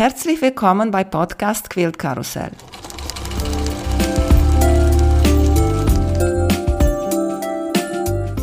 Herzlich 0.00 0.40
willkommen 0.40 0.90
bei 0.90 1.04
Podcast 1.04 1.68
Quilt 1.68 1.98
Karussell. 1.98 2.52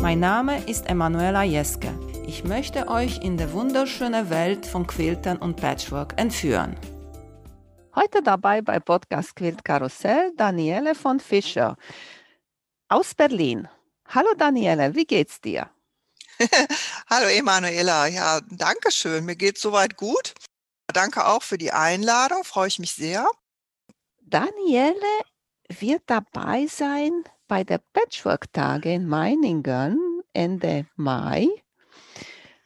Mein 0.00 0.20
Name 0.20 0.62
ist 0.66 0.88
Emanuela 0.88 1.42
Jeske. 1.42 1.92
Ich 2.28 2.44
möchte 2.44 2.86
euch 2.86 3.18
in 3.24 3.36
die 3.36 3.52
wunderschöne 3.52 4.30
Welt 4.30 4.66
von 4.66 4.86
Quiltern 4.86 5.38
und 5.38 5.56
Patchwork 5.56 6.14
entführen. 6.16 6.76
Heute 7.96 8.22
dabei 8.22 8.62
bei 8.62 8.78
Podcast 8.78 9.34
Quilt 9.34 9.64
Karussell 9.64 10.30
Daniele 10.36 10.94
von 10.94 11.18
Fischer 11.18 11.76
aus 12.88 13.16
Berlin. 13.16 13.66
Hallo 14.06 14.32
Daniele, 14.38 14.94
wie 14.94 15.06
geht's 15.06 15.40
dir? 15.40 15.68
Hallo 17.10 17.26
Emanuela, 17.26 18.06
ja, 18.06 18.40
danke 18.48 18.92
schön. 18.92 19.24
Mir 19.24 19.34
geht's 19.34 19.60
soweit 19.60 19.96
gut. 19.96 20.34
Danke 20.92 21.26
auch 21.26 21.42
für 21.42 21.58
die 21.58 21.72
Einladung, 21.72 22.44
freue 22.44 22.68
ich 22.68 22.78
mich 22.78 22.92
sehr. 22.92 23.26
Daniele 24.20 24.94
wird 25.68 26.02
dabei 26.06 26.66
sein 26.66 27.24
bei 27.46 27.62
der 27.64 27.80
Patchwork-Tage 27.92 28.92
in 28.92 29.06
Meiningen 29.06 30.22
Ende 30.32 30.86
Mai. 30.96 31.48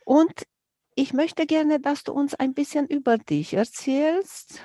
Und 0.05 0.47
ich 0.95 1.12
möchte 1.12 1.47
gerne, 1.47 1.81
dass 1.81 2.05
du 2.05 2.12
uns 2.12 2.35
ein 2.35 2.55
bisschen 2.55 2.87
über 2.87 3.19
dich 3.19 3.55
erzählst. 3.55 4.61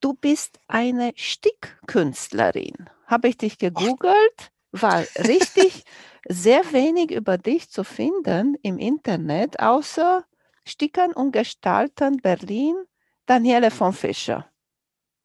Du 0.00 0.14
bist 0.14 0.58
eine 0.66 1.12
Stickkünstlerin. 1.16 2.90
Habe 3.06 3.28
ich 3.28 3.36
dich 3.36 3.58
gegoogelt? 3.58 4.50
War 4.72 5.04
richtig 5.18 5.84
sehr 6.28 6.72
wenig 6.72 7.10
über 7.10 7.38
dich 7.38 7.70
zu 7.70 7.84
finden 7.84 8.56
im 8.62 8.78
Internet, 8.78 9.60
außer 9.60 10.24
Stickern 10.66 11.12
und 11.12 11.32
Gestalten 11.32 12.18
Berlin, 12.18 12.76
Daniele 13.26 13.70
von 13.70 13.92
Fischer. 13.92 14.48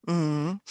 Mhm. 0.04 0.62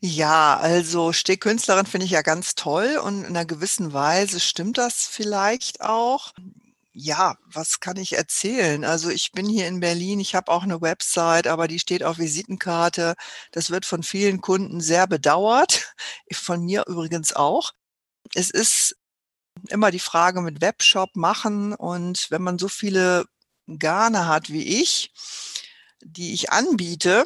Ja, 0.00 0.56
also 0.58 1.12
Stickkünstlerin 1.12 1.86
finde 1.86 2.06
ich 2.06 2.12
ja 2.12 2.22
ganz 2.22 2.54
toll 2.54 2.98
und 3.02 3.20
in 3.20 3.26
einer 3.26 3.44
gewissen 3.44 3.92
Weise 3.92 4.40
stimmt 4.40 4.78
das 4.78 5.06
vielleicht 5.06 5.80
auch. 5.80 6.32
Ja, 6.92 7.36
was 7.46 7.80
kann 7.80 7.96
ich 7.96 8.16
erzählen? 8.16 8.84
Also 8.84 9.10
ich 9.10 9.32
bin 9.32 9.48
hier 9.48 9.66
in 9.66 9.80
Berlin, 9.80 10.20
ich 10.20 10.34
habe 10.34 10.52
auch 10.52 10.62
eine 10.62 10.80
Website, 10.80 11.48
aber 11.48 11.66
die 11.66 11.80
steht 11.80 12.04
auf 12.04 12.18
Visitenkarte. 12.18 13.14
Das 13.52 13.70
wird 13.70 13.84
von 13.84 14.02
vielen 14.04 14.40
Kunden 14.40 14.80
sehr 14.80 15.06
bedauert, 15.08 15.94
von 16.32 16.64
mir 16.64 16.84
übrigens 16.86 17.32
auch. 17.34 17.72
Es 18.34 18.50
ist 18.50 18.96
immer 19.70 19.90
die 19.90 19.98
Frage 19.98 20.40
mit 20.42 20.60
Webshop 20.60 21.16
machen 21.16 21.74
und 21.74 22.26
wenn 22.30 22.42
man 22.42 22.58
so 22.58 22.68
viele 22.68 23.24
Garne 23.78 24.26
hat 24.26 24.50
wie 24.50 24.82
ich, 24.82 25.12
die 26.00 26.34
ich 26.34 26.50
anbiete, 26.50 27.24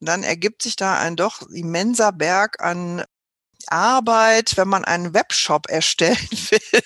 dann 0.00 0.22
ergibt 0.22 0.62
sich 0.62 0.76
da 0.76 0.98
ein 0.98 1.16
doch 1.16 1.42
immenser 1.48 2.12
Berg 2.12 2.62
an 2.62 3.04
Arbeit, 3.68 4.56
wenn 4.56 4.68
man 4.68 4.84
einen 4.84 5.14
Webshop 5.14 5.68
erstellen 5.68 6.16
will. 6.50 6.82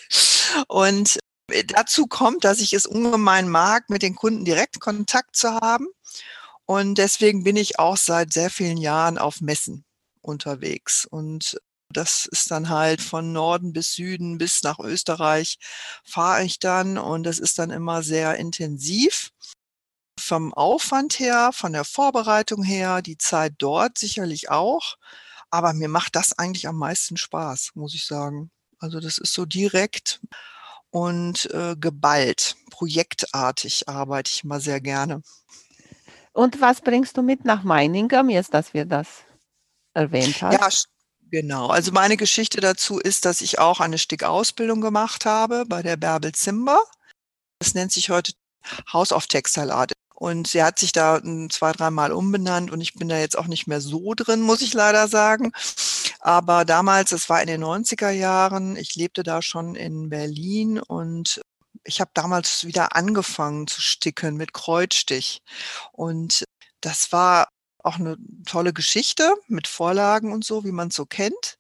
Und 0.69 1.19
dazu 1.67 2.07
kommt, 2.07 2.45
dass 2.45 2.61
ich 2.61 2.73
es 2.73 2.87
ungemein 2.87 3.49
mag, 3.49 3.91
mit 3.91 4.03
den 4.03 4.15
Kunden 4.15 4.45
direkt 4.45 4.81
Kontakt 4.81 5.37
zu 5.37 5.53
haben. 5.55 5.89
Und 6.67 6.99
deswegen 6.99 7.43
bin 7.43 7.57
ich 7.57 7.79
auch 7.79 7.97
seit 7.97 8.33
sehr 8.33 8.51
vielen 8.51 8.77
Jahren 8.77 9.19
auf 9.19 9.41
Messen 9.41 9.85
unterwegs. 10.21 11.05
Und 11.05 11.61
das 11.93 12.27
ist 12.27 12.51
dann 12.51 12.69
halt 12.69 13.01
von 13.01 13.33
Norden 13.33 13.73
bis 13.73 13.95
Süden 13.95 14.39
bis 14.39 14.63
nach 14.63 14.79
Österreich 14.79 15.59
fahre 16.05 16.45
ich 16.45 16.59
dann 16.59 16.99
und 16.99 17.25
das 17.25 17.39
ist 17.39 17.59
dann 17.59 17.71
immer 17.71 18.03
sehr 18.03 18.37
intensiv. 18.37 19.31
Vom 20.19 20.53
Aufwand 20.55 21.19
her, 21.19 21.51
von 21.53 21.73
der 21.73 21.85
Vorbereitung 21.85 22.63
her, 22.63 23.03
die 23.03 23.19
Zeit 23.19 23.55
dort 23.59 23.99
sicherlich 23.99 24.51
auch. 24.51 24.97
Aber 25.51 25.73
mir 25.73 25.89
macht 25.89 26.15
das 26.15 26.39
eigentlich 26.39 26.69
am 26.69 26.77
meisten 26.77 27.17
Spaß, 27.17 27.71
muss 27.75 27.95
ich 27.95 28.07
sagen. 28.07 28.51
Also 28.79 29.01
das 29.01 29.19
ist 29.19 29.33
so 29.33 29.47
direkt 29.47 30.21
und 30.91 31.51
äh, 31.53 31.77
geballt, 31.77 32.57
projektartig 32.71 33.89
arbeite 33.89 34.31
ich 34.33 34.45
immer 34.45 34.61
sehr 34.61 34.81
gerne. 34.81 35.23
Und 36.33 36.61
was 36.61 36.81
bringst 36.81 37.17
du 37.17 37.23
mit 37.23 37.45
nach 37.45 37.65
Meiningen, 37.65 38.31
jetzt, 38.31 38.55
dass 38.55 38.73
wir 38.75 38.85
das 38.85 39.09
erwähnt 39.95 40.43
haben? 40.43 40.53
Ja, 40.53 40.69
Genau. 41.31 41.69
Also 41.69 41.93
meine 41.93 42.17
Geschichte 42.17 42.61
dazu 42.61 42.99
ist, 42.99 43.25
dass 43.25 43.41
ich 43.41 43.59
auch 43.59 43.81
eine 43.81 43.99
Stickausbildung 43.99 44.81
gemacht 44.81 45.27
habe 45.27 45.65
bei 45.67 45.83
der 45.83 45.97
Bärbel 45.97 46.33
Zimmer. 46.33 46.81
Das 47.61 47.75
nennt 47.75 47.93
sich 47.93 48.11
heute 48.11 48.33
House 48.93 49.13
of 49.13 49.27
Textile 49.27 49.73
Art. 49.75 49.93
Und 50.15 50.49
sie 50.49 50.63
hat 50.63 50.79
sich 50.79 50.93
da 50.93 51.21
zwei, 51.51 51.73
dreimal 51.73 52.13
umbenannt 52.13 52.71
und 52.71 52.83
ich 52.83 52.95
bin 52.95 53.09
da 53.09 53.19
jetzt 53.19 53.39
auch 53.39 53.47
nicht 53.47 53.67
mehr 53.67 53.81
so 53.81 54.13
drin, 54.15 54.43
muss 54.43 54.61
ich 54.61 54.75
leider 54.75 55.09
sagen. 55.09 55.51
Aber 56.21 56.67
damals, 56.67 57.13
es 57.13 57.31
war 57.31 57.41
in 57.41 57.47
den 57.47 57.65
90er 57.65 58.11
Jahren, 58.11 58.77
ich 58.77 58.97
lebte 58.97 59.23
da 59.23 59.41
schon 59.41 59.77
in 59.77 60.11
Berlin 60.11 60.79
und 60.79 61.41
ich 61.85 62.01
habe 62.03 62.11
damals 62.13 62.67
wieder 62.67 62.95
angefangen 62.97 63.67
zu 63.67 63.81
sticken 63.81 64.37
mit 64.37 64.53
Kreuzstich. 64.53 65.41
Und 65.93 66.45
das 66.83 67.13
war 67.13 67.49
auch 67.85 67.99
eine 67.99 68.17
tolle 68.47 68.73
Geschichte 68.73 69.35
mit 69.49 69.67
Vorlagen 69.67 70.33
und 70.33 70.45
so, 70.45 70.65
wie 70.65 70.73
man 70.73 70.89
es 70.89 70.97
so 70.97 71.07
kennt. 71.07 71.59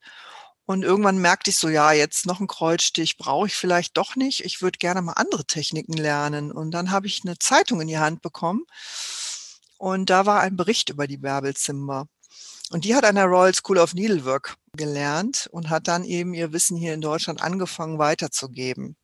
Und 0.67 0.85
irgendwann 0.85 1.19
merkte 1.19 1.51
ich 1.51 1.57
so, 1.57 1.69
ja, 1.69 1.91
jetzt 1.91 2.27
noch 2.27 2.39
ein 2.39 2.47
Kreuzstich 2.47 3.17
brauche 3.17 3.49
ich 3.49 3.55
vielleicht 3.55 3.97
doch 3.97 4.15
nicht. 4.15 4.45
Ich 4.45 4.63
würde 4.63 4.79
gerne 4.79 5.03
mal 5.03 5.15
andere 5.15 5.45
Techniken 5.45 5.95
lernen. 5.95 6.53
Und 6.53 6.71
dann 6.71 6.93
habe 6.93 7.09
ich 7.09 7.23
eine 7.25 7.39
Zeitung 7.39 7.81
in 7.81 7.89
die 7.89 7.99
Hand 7.99 8.23
bekommen. 8.23 8.65
Und 9.79 10.11
da 10.11 10.27
war 10.27 10.41
ein 10.41 10.57
Bericht 10.57 10.91
über 10.91 11.09
die 11.09 11.17
Bärbel 11.17 11.57
Zimmer. 11.57 12.07
Und 12.71 12.85
die 12.85 12.95
hat 12.95 13.05
an 13.05 13.17
der 13.17 13.25
Royal 13.25 13.53
School 13.53 13.79
of 13.79 13.95
Needlework 13.95 14.57
gelernt 14.77 15.49
und 15.51 15.71
hat 15.71 15.89
dann 15.89 16.05
eben 16.05 16.35
ihr 16.35 16.53
Wissen 16.53 16.77
hier 16.77 16.95
in 16.95 17.01
Deutschland 17.01 17.43
angefangen 17.43 17.99
weiterzugeben. 17.99 18.97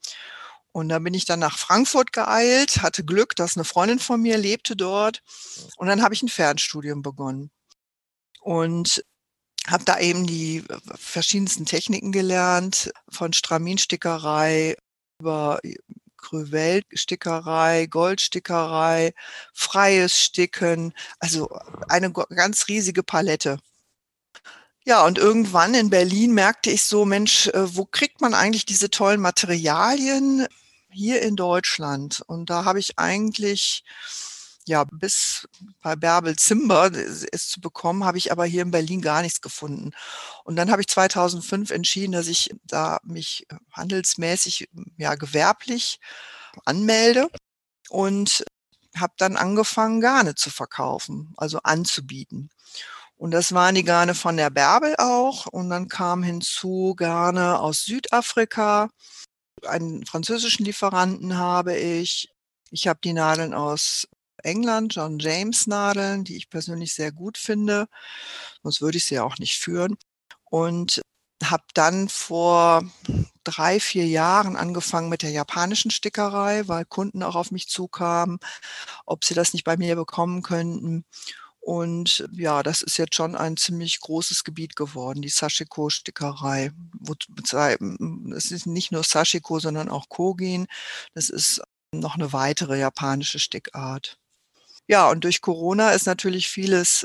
Und 0.77 0.91
da 0.91 0.99
bin 0.99 1.15
ich 1.15 1.25
dann 1.25 1.41
nach 1.41 1.57
Frankfurt 1.57 2.13
geeilt, 2.13 2.83
hatte 2.83 3.03
Glück, 3.03 3.35
dass 3.35 3.57
eine 3.57 3.65
Freundin 3.65 3.99
von 3.99 4.21
mir 4.21 4.37
lebte 4.37 4.77
dort. 4.77 5.23
Und 5.79 5.87
dann 5.87 6.03
habe 6.03 6.13
ich 6.13 6.23
ein 6.23 6.29
Fernstudium 6.29 7.01
begonnen. 7.01 7.51
Und 8.43 9.03
habe 9.67 9.85
da 9.85 9.99
eben 9.99 10.27
die 10.27 10.63
verschiedensten 10.97 11.65
Techniken 11.65 12.13
gelernt, 12.13 12.93
von 13.09 13.33
Straminstickerei 13.33 14.77
über 15.19 15.61
Krüvel-Stickerei, 16.19 17.87
Goldstickerei, 17.87 19.15
freies 19.55 20.21
Sticken, 20.21 20.93
also 21.19 21.49
eine 21.89 22.13
ganz 22.13 22.69
riesige 22.69 23.03
Palette. 23.03 23.61
Ja, 24.85 25.07
und 25.07 25.17
irgendwann 25.17 25.73
in 25.73 25.89
Berlin 25.89 26.35
merkte 26.35 26.71
ich 26.71 26.83
so, 26.83 27.07
Mensch, 27.07 27.49
äh, 27.49 27.75
wo 27.75 27.87
kriegt 27.87 28.21
man 28.21 28.35
eigentlich 28.35 28.67
diese 28.67 28.91
tollen 28.91 29.23
Materialien? 29.23 30.47
Hier 30.97 31.23
in 31.23 31.37
Deutschland. 31.37 32.23
Und 32.27 32.51
da 32.51 32.65
habe 32.65 32.81
ich 32.81 32.99
eigentlich, 32.99 33.85
ja, 34.67 34.85
bis 34.85 35.47
bei 35.83 35.97
Bärbel 35.97 36.37
Zimber 36.37 36.91
es 36.93 37.49
zu 37.49 37.61
bekommen, 37.61 38.05
habe 38.05 38.19
ich 38.19 38.33
aber 38.33 38.45
hier 38.47 38.63
in 38.63 38.71
Berlin 38.71 39.03
gar 39.03 39.23
nichts 39.23 39.41
gefunden. 39.41 39.93
Und 40.45 40.57
dann 40.57 40.71
habe 40.71 40.83
ich 40.83 40.89
2005 40.89 41.71
entschieden, 41.71 42.13
dass 42.13 42.27
ich 42.29 42.51
da 42.65 42.99
mich 43.05 43.47
handelsmäßig, 43.73 44.69
ja, 44.97 45.15
gewerblich 45.15 46.01
anmelde 46.65 47.29
und 47.91 48.45
habe 48.97 49.13
dann 49.19 49.37
angefangen, 49.37 50.01
Garne 50.01 50.35
zu 50.35 50.51
verkaufen, 50.51 51.35
also 51.37 51.59
anzubieten. 51.63 52.51
Und 53.17 53.31
das 53.31 53.53
waren 53.53 53.75
die 53.75 53.85
Garne 53.85 54.15
von 54.15 54.37
der 54.37 54.51
Bärbel 54.51 54.95
auch. 54.99 55.47
Und 55.47 55.71
dann 55.71 55.89
kam 55.89 56.23
hinzu 56.23 56.95
Garne 56.97 57.59
aus 57.61 57.85
Südafrika, 57.85 58.89
einen 59.65 60.05
französischen 60.07 60.65
Lieferanten 60.65 61.37
habe 61.37 61.77
ich. 61.77 62.29
Ich 62.71 62.89
habe 62.89 63.01
die 63.03 63.13
Nadeln 63.13 63.55
aus 63.55 64.09
England, 64.43 64.95
John 64.95 65.19
James 65.19 65.67
Nadeln, 65.67 66.25
die 66.25 66.37
ich 66.37 66.51
persönlich 66.51 66.95
sehr 66.95 67.13
gut 67.13 67.39
finde. 67.39 67.87
Sonst 68.63 68.81
würde 68.81 68.99
ich 68.99 69.05
sie 69.05 69.17
ja 69.17 69.25
auch 69.25 69.39
nicht 69.39 69.59
führen. 69.59 69.97
Und 70.45 71.03
habe 71.43 71.65
dann 71.75 72.09
vor 72.09 72.85
drei, 73.45 73.79
vier 73.81 74.07
Jahren 74.07 74.57
angefangen 74.57 75.09
mit 75.09 75.23
der 75.23 75.31
japanischen 75.31 75.91
Stickerei, 75.91 76.67
weil 76.67 76.85
Kunden 76.85 77.23
auch 77.23 77.37
auf 77.37 77.51
mich 77.51 77.69
zukamen, 77.69 78.39
ob 79.05 79.25
sie 79.25 79.35
das 79.35 79.53
nicht 79.53 79.65
bei 79.65 79.77
mir 79.77 79.97
bekommen 79.97 80.43
könnten. 80.43 81.05
Und 81.67 82.29
ja, 82.31 82.63
das 82.63 82.81
ist 82.81 82.97
jetzt 82.97 83.17
schon 83.17 83.35
ein 83.35 83.57
ziemlich 83.57 83.99
großes 83.99 84.45
Gebiet 84.45 84.77
geworden, 84.77 85.21
die 85.21 85.29
Sashiko-Stickerei. 85.29 86.71
Es 88.37 88.53
ist 88.53 88.67
nicht 88.67 88.93
nur 88.93 89.03
Sashiko, 89.03 89.59
sondern 89.59 89.89
auch 89.89 90.09
Kogin. 90.09 90.69
Das 91.15 91.29
ist 91.29 91.61
noch 91.91 92.15
eine 92.15 92.33
weitere 92.33 92.79
japanische 92.79 93.41
Stickart. 93.41 94.17
Ja, 94.87 95.11
und 95.11 95.25
durch 95.25 95.41
Corona 95.41 95.91
ist 95.91 96.07
natürlich 96.07 96.47
vieles 96.47 97.05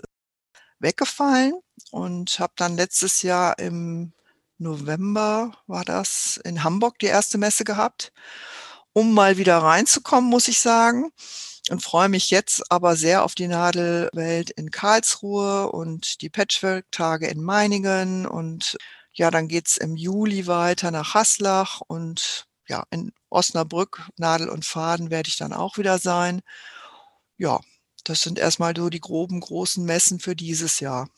weggefallen 0.77 1.55
und 1.89 2.37
habe 2.37 2.53
dann 2.55 2.75
letztes 2.75 3.23
Jahr 3.23 3.57
im 3.57 4.13
November 4.59 5.57
war 5.65 5.85
das 5.85 6.39
in 6.43 6.63
Hamburg 6.63 6.99
die 6.99 7.07
erste 7.07 7.39
Messe 7.39 7.63
gehabt, 7.63 8.13
um 8.93 9.15
mal 9.15 9.37
wieder 9.37 9.57
reinzukommen, 9.57 10.29
muss 10.29 10.47
ich 10.47 10.59
sagen. 10.59 11.11
Und 11.69 11.83
freue 11.83 12.09
mich 12.09 12.31
jetzt 12.31 12.71
aber 12.71 12.95
sehr 12.95 13.23
auf 13.23 13.35
die 13.35 13.47
Nadelwelt 13.47 14.49
in 14.49 14.71
Karlsruhe 14.71 15.71
und 15.71 16.21
die 16.21 16.29
Patchwork-Tage 16.29 17.27
in 17.27 17.43
Meiningen 17.43 18.25
und 18.25 18.77
ja, 19.13 19.29
dann 19.29 19.47
geht's 19.47 19.77
im 19.77 19.95
Juli 19.95 20.47
weiter 20.47 20.89
nach 20.91 21.13
Haslach 21.13 21.81
und 21.81 22.47
ja, 22.67 22.83
in 22.89 23.11
Osnabrück, 23.29 24.09
Nadel 24.17 24.49
und 24.49 24.65
Faden 24.65 25.11
werde 25.11 25.27
ich 25.27 25.37
dann 25.37 25.53
auch 25.53 25.77
wieder 25.77 25.97
sein. 25.97 26.41
Ja, 27.37 27.59
das 28.03 28.21
sind 28.21 28.39
erstmal 28.39 28.75
so 28.75 28.89
die 28.89 29.01
groben 29.01 29.41
großen 29.41 29.83
Messen 29.83 30.19
für 30.19 30.35
dieses 30.35 30.79
Jahr. 30.79 31.09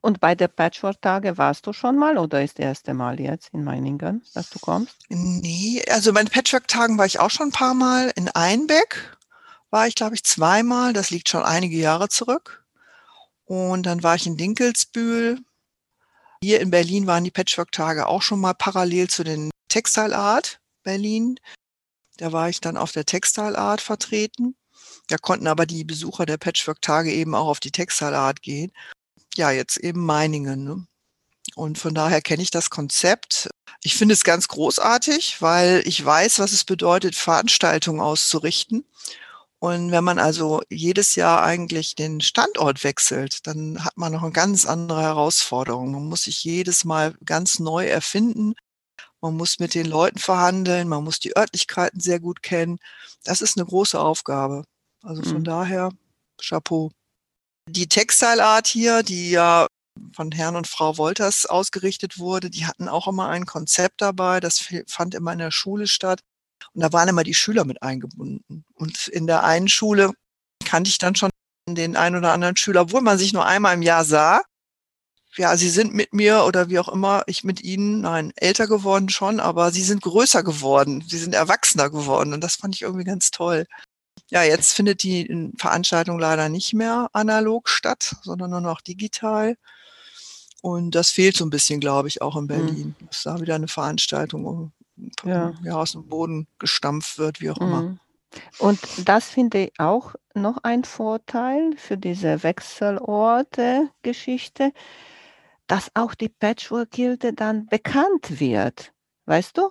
Und 0.00 0.20
bei 0.20 0.34
der 0.34 0.48
Patchwork-Tage 0.48 1.36
warst 1.36 1.66
du 1.66 1.72
schon 1.72 1.98
mal 1.98 2.18
oder 2.18 2.42
ist 2.42 2.58
das 2.58 2.64
erste 2.64 2.94
Mal 2.94 3.18
jetzt 3.18 3.48
in 3.52 3.64
Meiningen, 3.64 4.24
dass 4.34 4.50
du 4.50 4.58
kommst? 4.58 4.94
Nee, 5.08 5.82
also 5.90 6.12
bei 6.12 6.22
den 6.22 6.30
Patchwork-Tagen 6.30 6.98
war 6.98 7.06
ich 7.06 7.18
auch 7.18 7.30
schon 7.30 7.48
ein 7.48 7.52
paar 7.52 7.74
Mal. 7.74 8.12
In 8.14 8.28
Einbeck 8.28 9.15
war 9.76 9.86
ich, 9.86 9.94
glaube 9.94 10.14
ich, 10.14 10.24
zweimal. 10.24 10.92
Das 10.92 11.10
liegt 11.10 11.28
schon 11.28 11.44
einige 11.44 11.76
Jahre 11.76 12.08
zurück. 12.08 12.64
Und 13.44 13.84
dann 13.84 14.02
war 14.02 14.16
ich 14.16 14.26
in 14.26 14.36
Dinkelsbühl. 14.36 15.38
Hier 16.42 16.60
in 16.60 16.70
Berlin 16.70 17.06
waren 17.06 17.24
die 17.24 17.30
Patchwork-Tage 17.30 18.06
auch 18.06 18.22
schon 18.22 18.40
mal 18.40 18.54
parallel 18.54 19.08
zu 19.08 19.22
den 19.22 19.50
Textile 19.68 20.16
Art 20.16 20.60
Berlin. 20.82 21.38
Da 22.16 22.32
war 22.32 22.48
ich 22.48 22.60
dann 22.60 22.76
auf 22.76 22.92
der 22.92 23.04
Textile 23.04 23.56
Art 23.56 23.80
vertreten. 23.80 24.56
Da 25.08 25.18
konnten 25.18 25.46
aber 25.46 25.66
die 25.66 25.84
Besucher 25.84 26.26
der 26.26 26.38
Patchwork-Tage 26.38 27.12
eben 27.12 27.34
auch 27.34 27.46
auf 27.46 27.60
die 27.60 27.70
Textile 27.70 28.18
Art 28.18 28.42
gehen 28.42 28.72
ja, 29.36 29.50
jetzt 29.50 29.76
eben 29.76 30.04
Meiningen. 30.04 30.64
Ne? 30.64 30.86
Und 31.54 31.78
von 31.78 31.94
daher 31.94 32.22
kenne 32.22 32.42
ich 32.42 32.50
das 32.50 32.70
Konzept. 32.70 33.48
Ich 33.82 33.94
finde 33.94 34.14
es 34.14 34.24
ganz 34.24 34.48
großartig, 34.48 35.40
weil 35.40 35.82
ich 35.86 36.04
weiß, 36.04 36.38
was 36.38 36.52
es 36.52 36.64
bedeutet, 36.64 37.14
Veranstaltungen 37.14 38.00
auszurichten. 38.00 38.84
Und 39.58 39.90
wenn 39.90 40.04
man 40.04 40.18
also 40.18 40.62
jedes 40.68 41.14
Jahr 41.14 41.42
eigentlich 41.42 41.94
den 41.94 42.20
Standort 42.20 42.84
wechselt, 42.84 43.46
dann 43.46 43.82
hat 43.84 43.96
man 43.96 44.12
noch 44.12 44.22
eine 44.22 44.32
ganz 44.32 44.66
andere 44.66 45.02
Herausforderung. 45.02 45.92
Man 45.92 46.06
muss 46.06 46.24
sich 46.24 46.44
jedes 46.44 46.84
Mal 46.84 47.14
ganz 47.24 47.58
neu 47.58 47.86
erfinden. 47.86 48.54
Man 49.22 49.34
muss 49.36 49.58
mit 49.58 49.74
den 49.74 49.86
Leuten 49.86 50.18
verhandeln. 50.18 50.88
Man 50.88 51.04
muss 51.04 51.20
die 51.20 51.36
Örtlichkeiten 51.36 52.00
sehr 52.00 52.20
gut 52.20 52.42
kennen. 52.42 52.78
Das 53.24 53.40
ist 53.40 53.56
eine 53.56 53.66
große 53.66 53.98
Aufgabe. 53.98 54.64
Also 55.02 55.22
von 55.22 55.38
mhm. 55.38 55.44
daher, 55.44 55.90
Chapeau. 56.40 56.90
Die 57.68 57.88
Textile 57.88 58.44
Art 58.44 58.66
hier, 58.66 59.02
die 59.02 59.30
ja 59.30 59.66
von 60.14 60.30
Herrn 60.32 60.56
und 60.56 60.66
Frau 60.66 60.98
Wolters 60.98 61.46
ausgerichtet 61.46 62.18
wurde, 62.18 62.50
die 62.50 62.66
hatten 62.66 62.88
auch 62.88 63.08
immer 63.08 63.28
ein 63.28 63.46
Konzept 63.46 64.02
dabei. 64.02 64.40
Das 64.40 64.68
fand 64.86 65.14
immer 65.14 65.32
in 65.32 65.38
der 65.38 65.50
Schule 65.50 65.86
statt. 65.86 66.20
Und 66.74 66.82
da 66.82 66.92
waren 66.92 67.08
immer 67.08 67.24
die 67.24 67.34
Schüler 67.34 67.64
mit 67.64 67.82
eingebunden. 67.82 68.64
Und 68.74 69.08
in 69.08 69.26
der 69.26 69.44
einen 69.44 69.68
Schule 69.68 70.12
kannte 70.64 70.90
ich 70.90 70.98
dann 70.98 71.14
schon 71.14 71.30
den 71.68 71.96
einen 71.96 72.16
oder 72.16 72.32
anderen 72.32 72.56
Schüler, 72.56 72.82
obwohl 72.82 73.00
man 73.00 73.18
sich 73.18 73.32
nur 73.32 73.44
einmal 73.44 73.74
im 73.74 73.82
Jahr 73.82 74.04
sah. 74.04 74.42
Ja, 75.36 75.56
sie 75.56 75.68
sind 75.68 75.92
mit 75.92 76.14
mir 76.14 76.44
oder 76.44 76.70
wie 76.70 76.78
auch 76.78 76.88
immer, 76.88 77.24
ich 77.26 77.44
mit 77.44 77.62
ihnen, 77.62 78.00
nein, 78.00 78.32
älter 78.36 78.66
geworden 78.66 79.08
schon, 79.10 79.38
aber 79.38 79.70
sie 79.70 79.82
sind 79.82 80.00
größer 80.02 80.42
geworden. 80.42 81.04
Sie 81.06 81.18
sind 81.18 81.34
erwachsener 81.34 81.90
geworden. 81.90 82.32
Und 82.32 82.42
das 82.42 82.56
fand 82.56 82.74
ich 82.74 82.82
irgendwie 82.82 83.04
ganz 83.04 83.30
toll. 83.30 83.66
Ja, 84.30 84.42
jetzt 84.42 84.72
findet 84.72 85.02
die 85.02 85.52
Veranstaltung 85.58 86.18
leider 86.18 86.48
nicht 86.48 86.72
mehr 86.72 87.08
analog 87.12 87.68
statt, 87.68 88.16
sondern 88.22 88.50
nur 88.50 88.60
noch 88.60 88.80
digital. 88.80 89.56
Und 90.62 90.94
das 90.94 91.10
fehlt 91.10 91.36
so 91.36 91.44
ein 91.44 91.50
bisschen, 91.50 91.80
glaube 91.80 92.08
ich, 92.08 92.22
auch 92.22 92.36
in 92.36 92.44
mhm. 92.44 92.48
Berlin, 92.48 92.96
mhm. 92.98 93.06
dass 93.06 93.22
da 93.22 93.40
wieder 93.40 93.54
eine 93.54 93.68
Veranstaltung 93.68 94.72
ja. 95.24 95.54
ja. 95.62 95.76
aus 95.76 95.92
dem 95.92 96.08
Boden 96.08 96.48
gestampft 96.58 97.18
wird, 97.18 97.40
wie 97.40 97.50
auch 97.50 97.60
mhm. 97.60 97.66
immer. 97.66 97.96
Und 98.58 99.08
das 99.08 99.30
finde 99.30 99.64
ich 99.64 99.72
auch 99.78 100.14
noch 100.34 100.58
ein 100.62 100.84
Vorteil 100.84 101.74
für 101.76 101.96
diese 101.96 102.42
Wechselorte-Geschichte, 102.42 104.72
dass 105.66 105.90
auch 105.94 106.14
die 106.14 106.28
Patchwork-Gilde 106.28 107.32
dann 107.32 107.64
bekannt 107.66 108.38
wird. 108.40 108.92
Weißt 109.24 109.56
du? 109.56 109.70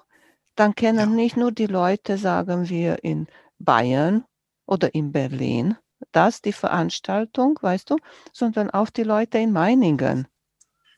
Dann 0.56 0.74
kennen 0.74 1.00
ja. 1.00 1.06
nicht 1.06 1.38
nur 1.38 1.52
die 1.52 1.68
Leute, 1.68 2.18
sagen 2.18 2.70
wir, 2.70 3.04
in 3.04 3.28
Bayern 3.60 4.26
oder 4.66 4.96
in 4.96 5.12
Berlin, 5.12 5.78
das 6.12 6.42
die 6.42 6.54
Veranstaltung, 6.54 7.60
weißt 7.62 7.88
du, 7.90 7.98
sondern 8.34 8.72
auch 8.72 8.90
die 8.90 9.04
Leute 9.04 9.38
in 9.38 9.52
Meiningen. 9.52 10.28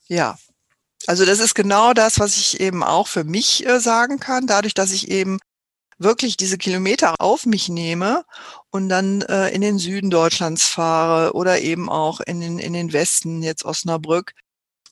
Ja, 0.07 0.38
also 1.07 1.25
das 1.25 1.39
ist 1.39 1.56
genau 1.56 1.94
das, 1.94 2.19
was 2.19 2.38
ich 2.38 2.59
eben 2.59 2.83
auch 2.83 3.07
für 3.07 3.24
mich 3.24 3.65
äh, 3.65 3.80
sagen 3.80 4.19
kann, 4.19 4.45
dadurch, 4.48 4.74
dass 4.74 4.92
ich 4.92 5.09
eben 5.09 5.39
wirklich 6.00 6.38
diese 6.38 6.57
Kilometer 6.57 7.15
auf 7.19 7.45
mich 7.45 7.69
nehme 7.69 8.24
und 8.71 8.89
dann 8.89 9.21
äh, 9.24 9.50
in 9.50 9.62
den 9.62 9.80
Süden 9.80 10.09
Deutschlands 10.09 10.65
fahre 10.68 11.33
oder 11.33 11.59
eben 11.62 11.89
auch 11.89 12.19
in 12.21 12.42
den, 12.42 12.59
in 12.59 12.74
den 12.74 12.94
Westen, 12.94 13.42
jetzt 13.42 13.65
Osnabrück 13.65 14.33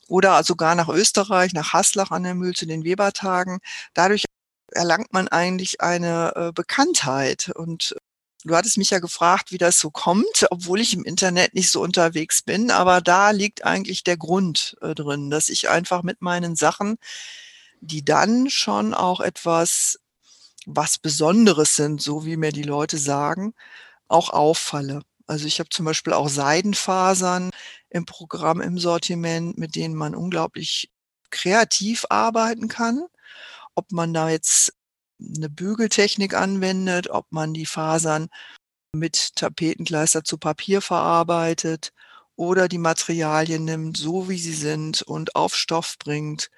oder 0.08 0.44
sogar 0.44 0.76
nach 0.76 0.90
Österreich, 0.90 1.54
nach 1.54 1.74
Haslach 1.74 2.12
an 2.12 2.24
der 2.24 2.36
Mühl 2.36 2.54
zu 2.54 2.66
den 2.66 2.84
Webertagen. 2.84 3.60
Dadurch 3.94 4.26
erlangt 4.72 5.14
man 5.14 5.28
eigentlich 5.28 5.82
eine 5.82 6.34
äh, 6.36 6.52
Bekanntheit 6.54 7.52
und 7.56 7.96
Du 8.46 8.56
hattest 8.56 8.78
mich 8.78 8.92
ja 8.92 9.00
gefragt, 9.00 9.52
wie 9.52 9.58
das 9.58 9.80
so 9.80 9.90
kommt, 9.90 10.46
obwohl 10.52 10.80
ich 10.80 10.94
im 10.94 11.04
Internet 11.04 11.56
nicht 11.56 11.72
so 11.72 11.82
unterwegs 11.82 12.44
bin. 12.44 12.70
Aber 12.70 13.02
da 13.02 13.32
liegt 13.32 13.66
eigentlich 13.66 14.04
der 14.04 14.18
Grund 14.18 14.78
äh, 14.82 14.94
drin, 14.94 15.32
dass 15.32 15.50
ich 15.50 15.68
einfach 15.68 16.04
mit 16.04 16.22
meinen 16.22 16.56
Sachen, 16.56 16.98
die 17.82 18.06
dann 18.06 18.50
schon 18.52 18.94
auch 18.94 19.20
etwas 19.20 20.00
was 20.68 21.00
Besonderes 21.00 21.76
sind, 21.76 22.02
so 22.02 22.26
wie 22.26 22.38
mir 22.38 22.52
die 22.52 22.64
Leute 22.64 22.98
sagen, 22.98 23.54
auch 24.08 24.30
auffalle. 24.30 25.02
Also 25.28 25.48
ich 25.48 25.60
habe 25.60 25.70
zum 25.70 25.86
Beispiel 25.86 26.14
auch 26.14 26.30
Seidenfasern 26.30 27.50
im 27.90 28.06
Programm, 28.06 28.62
im 28.62 28.78
Sortiment, 28.78 29.58
mit 29.58 29.76
denen 29.76 29.96
man 29.96 30.16
unglaublich 30.16 30.92
kreativ 31.32 32.06
arbeiten 32.10 32.68
kann. 32.68 33.06
Ob 33.76 33.92
man 33.92 34.14
da 34.14 34.30
jetzt 34.30 34.74
eine 35.20 35.50
Bügeltechnik 35.50 36.34
anwendet, 36.34 37.10
ob 37.10 37.26
man 37.32 37.54
die 37.54 37.66
Fasern 37.66 38.30
mit 38.94 39.36
Tapetenkleister 39.36 40.24
zu 40.24 40.38
Papier 40.38 40.82
verarbeitet 40.82 41.92
oder 42.36 42.68
die 42.68 42.78
Materialien 42.78 43.66
nimmt, 43.66 43.98
so 43.98 44.30
wie 44.30 44.40
sie 44.40 44.54
sind 44.54 45.02
und 45.02 45.36
auf 45.36 45.56
Stoff 45.56 45.98
bringt, 46.00 46.50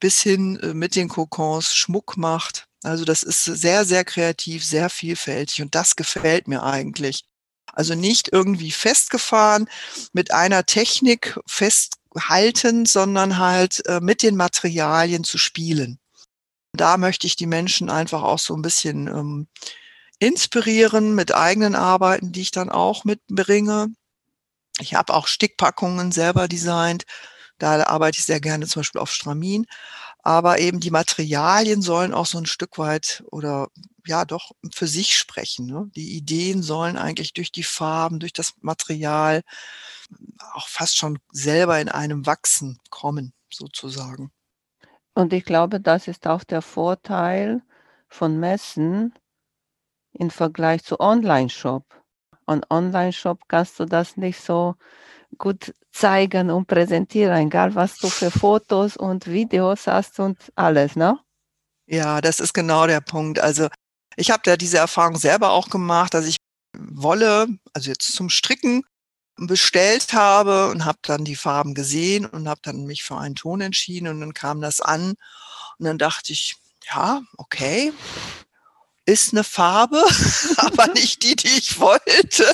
bis 0.00 0.20
hin 0.20 0.58
äh, 0.60 0.74
mit 0.74 0.94
den 0.96 1.08
Kokons 1.08 1.74
Schmuck 1.74 2.16
macht. 2.16 2.66
Also 2.84 3.04
das 3.04 3.22
ist 3.22 3.44
sehr, 3.44 3.84
sehr 3.84 4.04
kreativ, 4.04 4.64
sehr 4.64 4.88
vielfältig 4.90 5.62
und 5.62 5.74
das 5.74 5.96
gefällt 5.96 6.48
mir 6.48 6.62
eigentlich. 6.62 7.24
Also 7.72 7.94
nicht 7.94 8.32
irgendwie 8.32 8.70
festgefahren 8.70 9.68
mit 10.12 10.32
einer 10.32 10.64
Technik 10.64 11.38
festhalten, 11.46 12.86
sondern 12.86 13.38
halt 13.38 13.84
äh, 13.86 14.00
mit 14.00 14.22
den 14.22 14.36
Materialien 14.36 15.24
zu 15.24 15.38
spielen 15.38 15.98
da 16.72 16.96
möchte 16.96 17.26
ich 17.26 17.36
die 17.36 17.46
Menschen 17.46 17.90
einfach 17.90 18.22
auch 18.22 18.38
so 18.38 18.54
ein 18.54 18.62
bisschen 18.62 19.08
ähm, 19.08 19.48
inspirieren 20.18 21.14
mit 21.14 21.34
eigenen 21.34 21.74
Arbeiten, 21.74 22.32
die 22.32 22.42
ich 22.42 22.50
dann 22.50 22.68
auch 22.70 23.04
mitbringe. 23.04 23.88
Ich 24.80 24.94
habe 24.94 25.14
auch 25.14 25.26
Stickpackungen 25.26 26.12
selber 26.12 26.48
designt. 26.48 27.04
Da 27.58 27.84
arbeite 27.86 28.18
ich 28.18 28.24
sehr 28.24 28.40
gerne 28.40 28.66
zum 28.66 28.80
Beispiel 28.80 29.00
auf 29.00 29.12
Stramin. 29.12 29.66
Aber 30.22 30.58
eben 30.58 30.80
die 30.80 30.90
Materialien 30.90 31.82
sollen 31.82 32.12
auch 32.12 32.26
so 32.26 32.38
ein 32.38 32.46
Stück 32.46 32.78
weit 32.78 33.24
oder 33.30 33.68
ja 34.06 34.24
doch 34.24 34.52
für 34.72 34.86
sich 34.86 35.16
sprechen. 35.16 35.66
Ne? 35.66 35.90
Die 35.94 36.16
Ideen 36.16 36.62
sollen 36.62 36.96
eigentlich 36.96 37.32
durch 37.32 37.52
die 37.52 37.62
Farben, 37.62 38.20
durch 38.20 38.32
das 38.32 38.54
Material 38.60 39.42
auch 40.54 40.68
fast 40.68 40.96
schon 40.96 41.18
selber 41.32 41.80
in 41.80 41.88
einem 41.88 42.26
wachsen 42.26 42.78
kommen, 42.90 43.32
sozusagen. 43.52 44.30
Und 45.18 45.32
ich 45.32 45.44
glaube, 45.44 45.80
das 45.80 46.06
ist 46.06 46.28
auch 46.28 46.44
der 46.44 46.62
Vorteil 46.62 47.60
von 48.06 48.38
Messen 48.38 49.12
im 50.12 50.30
Vergleich 50.30 50.84
zu 50.84 51.00
Online-Shop. 51.00 51.82
Und 52.46 52.70
Online-Shop 52.70 53.40
kannst 53.48 53.80
du 53.80 53.84
das 53.84 54.16
nicht 54.16 54.40
so 54.40 54.76
gut 55.36 55.74
zeigen 55.90 56.52
und 56.52 56.68
präsentieren, 56.68 57.48
egal 57.48 57.74
was 57.74 57.98
du 57.98 58.08
für 58.08 58.30
Fotos 58.30 58.96
und 58.96 59.26
Videos 59.26 59.88
hast 59.88 60.20
und 60.20 60.52
alles, 60.54 60.94
ne? 60.94 61.18
Ja, 61.90 62.20
das 62.20 62.38
ist 62.38 62.54
genau 62.54 62.86
der 62.86 63.00
Punkt. 63.00 63.40
Also 63.40 63.66
ich 64.14 64.30
habe 64.30 64.42
da 64.44 64.56
diese 64.56 64.78
Erfahrung 64.78 65.16
selber 65.16 65.50
auch 65.50 65.68
gemacht, 65.68 66.14
dass 66.14 66.26
ich 66.26 66.36
Wolle, 66.78 67.48
also 67.72 67.90
jetzt 67.90 68.12
zum 68.12 68.30
Stricken, 68.30 68.84
bestellt 69.46 70.12
habe 70.12 70.68
und 70.70 70.84
habe 70.84 70.98
dann 71.02 71.24
die 71.24 71.36
Farben 71.36 71.74
gesehen 71.74 72.26
und 72.26 72.48
habe 72.48 72.60
dann 72.62 72.84
mich 72.84 73.04
für 73.04 73.16
einen 73.16 73.34
Ton 73.34 73.60
entschieden 73.60 74.08
und 74.08 74.20
dann 74.20 74.34
kam 74.34 74.60
das 74.60 74.80
an 74.80 75.14
und 75.78 75.84
dann 75.84 75.98
dachte 75.98 76.32
ich, 76.32 76.56
ja, 76.90 77.22
okay, 77.36 77.92
ist 79.06 79.32
eine 79.32 79.44
Farbe, 79.44 80.04
aber 80.56 80.88
nicht 80.88 81.22
die, 81.22 81.36
die 81.36 81.58
ich 81.58 81.78
wollte. 81.80 82.52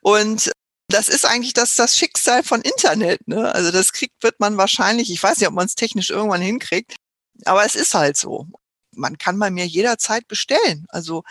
Und 0.00 0.50
das 0.88 1.08
ist 1.08 1.26
eigentlich 1.26 1.54
das, 1.54 1.74
das 1.74 1.96
Schicksal 1.96 2.42
von 2.42 2.62
Internet. 2.62 3.26
Ne? 3.26 3.52
Also 3.54 3.70
das 3.70 3.92
kriegt, 3.92 4.22
wird 4.22 4.40
man 4.40 4.56
wahrscheinlich, 4.56 5.10
ich 5.10 5.22
weiß 5.22 5.38
nicht, 5.38 5.48
ob 5.48 5.54
man 5.54 5.66
es 5.66 5.74
technisch 5.74 6.10
irgendwann 6.10 6.40
hinkriegt, 6.40 6.96
aber 7.44 7.64
es 7.64 7.74
ist 7.74 7.94
halt 7.94 8.16
so. 8.16 8.46
Man 8.94 9.18
kann 9.18 9.38
bei 9.38 9.50
mir 9.50 9.66
jederzeit 9.66 10.28
bestellen. 10.28 10.86
Also 10.88 11.24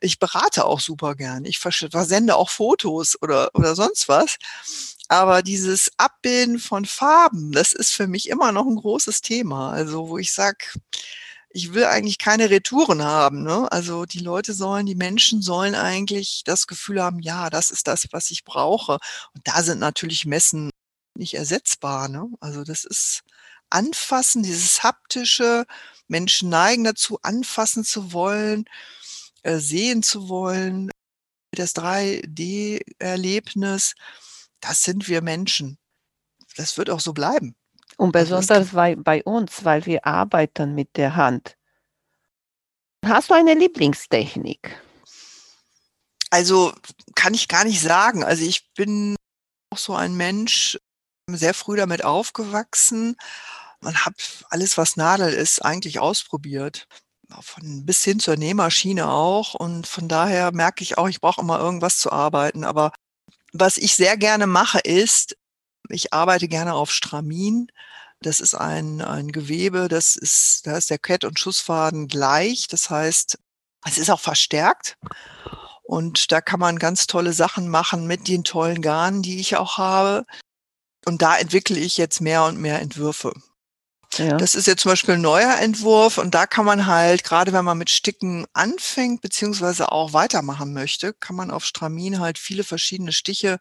ich 0.00 0.18
berate 0.18 0.64
auch 0.64 0.80
super 0.80 1.14
gern. 1.14 1.44
Ich 1.44 1.58
versende 1.58 2.36
auch 2.36 2.50
Fotos 2.50 3.20
oder, 3.22 3.50
oder 3.54 3.74
sonst 3.74 4.08
was. 4.08 4.36
Aber 5.08 5.42
dieses 5.42 5.90
Abbilden 5.98 6.58
von 6.58 6.86
Farben, 6.86 7.52
das 7.52 7.72
ist 7.72 7.92
für 7.92 8.06
mich 8.06 8.28
immer 8.28 8.52
noch 8.52 8.66
ein 8.66 8.76
großes 8.76 9.20
Thema. 9.20 9.72
Also 9.72 10.08
wo 10.08 10.18
ich 10.18 10.32
sage, 10.32 10.66
ich 11.50 11.74
will 11.74 11.84
eigentlich 11.84 12.18
keine 12.18 12.50
Retouren 12.50 13.02
haben. 13.02 13.42
Ne? 13.42 13.70
Also 13.70 14.06
die 14.06 14.20
Leute 14.20 14.54
sollen, 14.54 14.86
die 14.86 14.94
Menschen 14.94 15.42
sollen 15.42 15.74
eigentlich 15.74 16.42
das 16.44 16.66
Gefühl 16.66 17.02
haben, 17.02 17.20
ja, 17.20 17.50
das 17.50 17.70
ist 17.70 17.86
das, 17.88 18.06
was 18.12 18.30
ich 18.30 18.44
brauche. 18.44 18.98
Und 19.34 19.46
da 19.46 19.62
sind 19.62 19.78
natürlich 19.78 20.24
Messen 20.26 20.70
nicht 21.14 21.34
ersetzbar. 21.34 22.08
Ne? 22.08 22.28
Also 22.40 22.64
das 22.64 22.84
ist 22.84 23.22
Anfassen, 23.70 24.42
dieses 24.42 24.82
haptische. 24.82 25.66
Menschen 26.12 26.50
neigen 26.50 26.84
dazu, 26.84 27.18
anfassen 27.22 27.82
zu 27.84 28.12
wollen, 28.12 28.66
äh, 29.42 29.58
sehen 29.58 30.04
zu 30.04 30.28
wollen. 30.28 30.92
Das 31.56 31.74
3D-Erlebnis, 31.74 33.94
das 34.60 34.84
sind 34.84 35.08
wir 35.08 35.22
Menschen. 35.22 35.78
Das 36.56 36.78
wird 36.78 36.90
auch 36.90 37.00
so 37.00 37.12
bleiben. 37.12 37.56
Und 37.96 38.14
also 38.14 38.36
besonders 38.36 38.70
bei, 38.70 38.94
bei 38.94 39.24
uns, 39.24 39.64
weil 39.64 39.84
wir 39.86 40.06
arbeiten 40.06 40.74
mit 40.74 40.96
der 40.96 41.16
Hand. 41.16 41.56
Hast 43.04 43.30
du 43.30 43.34
eine 43.34 43.54
Lieblingstechnik? 43.54 44.80
Also 46.30 46.72
kann 47.14 47.34
ich 47.34 47.48
gar 47.48 47.64
nicht 47.64 47.80
sagen. 47.80 48.22
Also 48.22 48.44
ich 48.44 48.70
bin 48.74 49.16
auch 49.70 49.78
so 49.78 49.94
ein 49.94 50.14
Mensch, 50.14 50.78
sehr 51.30 51.54
früh 51.54 51.76
damit 51.76 52.04
aufgewachsen. 52.04 53.16
Man 53.82 53.96
hat 53.96 54.14
alles, 54.48 54.78
was 54.78 54.96
Nadel 54.96 55.32
ist, 55.32 55.64
eigentlich 55.64 55.98
ausprobiert. 55.98 56.86
Von 57.40 57.84
bis 57.84 58.04
hin 58.04 58.20
zur 58.20 58.36
Nähmaschine 58.36 59.08
auch. 59.08 59.54
Und 59.54 59.86
von 59.86 60.08
daher 60.08 60.52
merke 60.52 60.82
ich 60.82 60.98
auch, 60.98 61.08
ich 61.08 61.20
brauche 61.20 61.40
immer 61.40 61.58
irgendwas 61.58 61.98
zu 61.98 62.12
arbeiten. 62.12 62.64
Aber 62.64 62.92
was 63.52 63.76
ich 63.76 63.94
sehr 63.96 64.16
gerne 64.16 64.46
mache, 64.46 64.78
ist, 64.78 65.36
ich 65.88 66.12
arbeite 66.12 66.48
gerne 66.48 66.74
auf 66.74 66.92
Stramin. 66.92 67.68
Das 68.20 68.38
ist 68.38 68.54
ein, 68.54 69.02
ein 69.02 69.32
Gewebe, 69.32 69.88
das 69.88 70.14
ist, 70.14 70.66
da 70.66 70.76
ist 70.76 70.90
der 70.90 70.98
Kett- 70.98 71.24
und 71.24 71.40
Schussfaden 71.40 72.06
gleich. 72.06 72.68
Das 72.68 72.88
heißt, 72.88 73.38
es 73.84 73.98
ist 73.98 74.10
auch 74.10 74.20
verstärkt. 74.20 74.96
Und 75.82 76.30
da 76.30 76.40
kann 76.40 76.60
man 76.60 76.78
ganz 76.78 77.06
tolle 77.08 77.32
Sachen 77.32 77.68
machen 77.68 78.06
mit 78.06 78.28
den 78.28 78.44
tollen 78.44 78.80
Garnen, 78.80 79.22
die 79.22 79.40
ich 79.40 79.56
auch 79.56 79.76
habe. 79.78 80.24
Und 81.04 81.20
da 81.22 81.36
entwickle 81.36 81.78
ich 81.78 81.96
jetzt 81.96 82.20
mehr 82.20 82.44
und 82.44 82.58
mehr 82.58 82.80
Entwürfe. 82.80 83.32
Ja. 84.18 84.36
Das 84.36 84.54
ist 84.54 84.66
jetzt 84.66 84.82
zum 84.82 84.92
Beispiel 84.92 85.14
ein 85.14 85.22
neuer 85.22 85.58
Entwurf 85.58 86.18
und 86.18 86.34
da 86.34 86.46
kann 86.46 86.66
man 86.66 86.86
halt, 86.86 87.24
gerade 87.24 87.52
wenn 87.52 87.64
man 87.64 87.78
mit 87.78 87.88
Sticken 87.88 88.46
anfängt, 88.52 89.22
beziehungsweise 89.22 89.90
auch 89.90 90.12
weitermachen 90.12 90.72
möchte, 90.72 91.14
kann 91.14 91.36
man 91.36 91.50
auf 91.50 91.64
Stramin 91.64 92.20
halt 92.20 92.38
viele 92.38 92.62
verschiedene 92.64 93.12
Stiche 93.12 93.58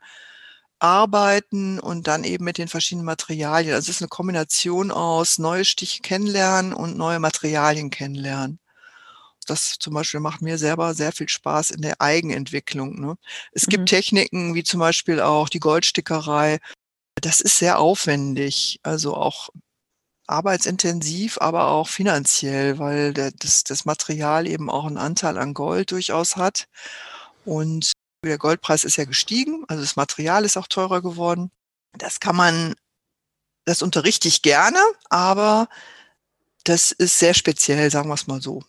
arbeiten 0.79 1.79
und 1.79 2.07
dann 2.07 2.23
eben 2.23 2.43
mit 2.43 2.57
den 2.57 2.67
verschiedenen 2.67 3.05
Materialien. 3.05 3.75
Also 3.75 3.89
es 3.89 3.97
ist 3.97 4.01
eine 4.01 4.09
Kombination 4.09 4.91
aus 4.91 5.37
neue 5.37 5.63
Stiche 5.63 6.01
kennenlernen 6.01 6.73
und 6.73 6.97
neue 6.97 7.19
Materialien 7.19 7.89
kennenlernen. 7.89 8.59
Das 9.47 9.77
zum 9.79 9.93
Beispiel 9.93 10.19
macht 10.19 10.41
mir 10.41 10.57
selber 10.57 10.93
sehr 10.93 11.11
viel 11.11 11.29
Spaß 11.29 11.71
in 11.71 11.81
der 11.81 12.01
Eigenentwicklung. 12.01 12.99
Ne? 12.99 13.15
Es 13.53 13.67
mhm. 13.67 13.71
gibt 13.71 13.89
Techniken 13.89 14.55
wie 14.55 14.63
zum 14.63 14.79
Beispiel 14.79 15.21
auch 15.21 15.49
die 15.49 15.59
Goldstickerei. 15.59 16.59
Das 17.15 17.41
ist 17.41 17.57
sehr 17.57 17.79
aufwendig, 17.79 18.79
also 18.83 19.15
auch 19.15 19.49
arbeitsintensiv, 20.27 21.37
aber 21.39 21.67
auch 21.67 21.87
finanziell, 21.87 22.79
weil 22.79 23.13
der, 23.13 23.31
das, 23.31 23.63
das 23.63 23.85
Material 23.85 24.47
eben 24.47 24.69
auch 24.69 24.85
einen 24.85 24.97
Anteil 24.97 25.37
an 25.37 25.53
Gold 25.53 25.91
durchaus 25.91 26.37
hat. 26.37 26.67
Und 27.45 27.91
der 28.23 28.37
Goldpreis 28.37 28.83
ist 28.83 28.97
ja 28.97 29.05
gestiegen, 29.05 29.65
also 29.67 29.81
das 29.81 29.95
Material 29.95 30.45
ist 30.45 30.57
auch 30.57 30.67
teurer 30.67 31.01
geworden. 31.01 31.51
Das 31.97 32.19
kann 32.19 32.35
man, 32.35 32.75
das 33.65 33.81
unterrichte 33.81 34.27
ich 34.27 34.41
gerne, 34.41 34.79
aber 35.09 35.67
das 36.63 36.91
ist 36.91 37.17
sehr 37.17 37.33
speziell, 37.33 37.89
sagen 37.89 38.09
wir 38.09 38.13
es 38.13 38.27
mal 38.27 38.41
so. 38.41 38.63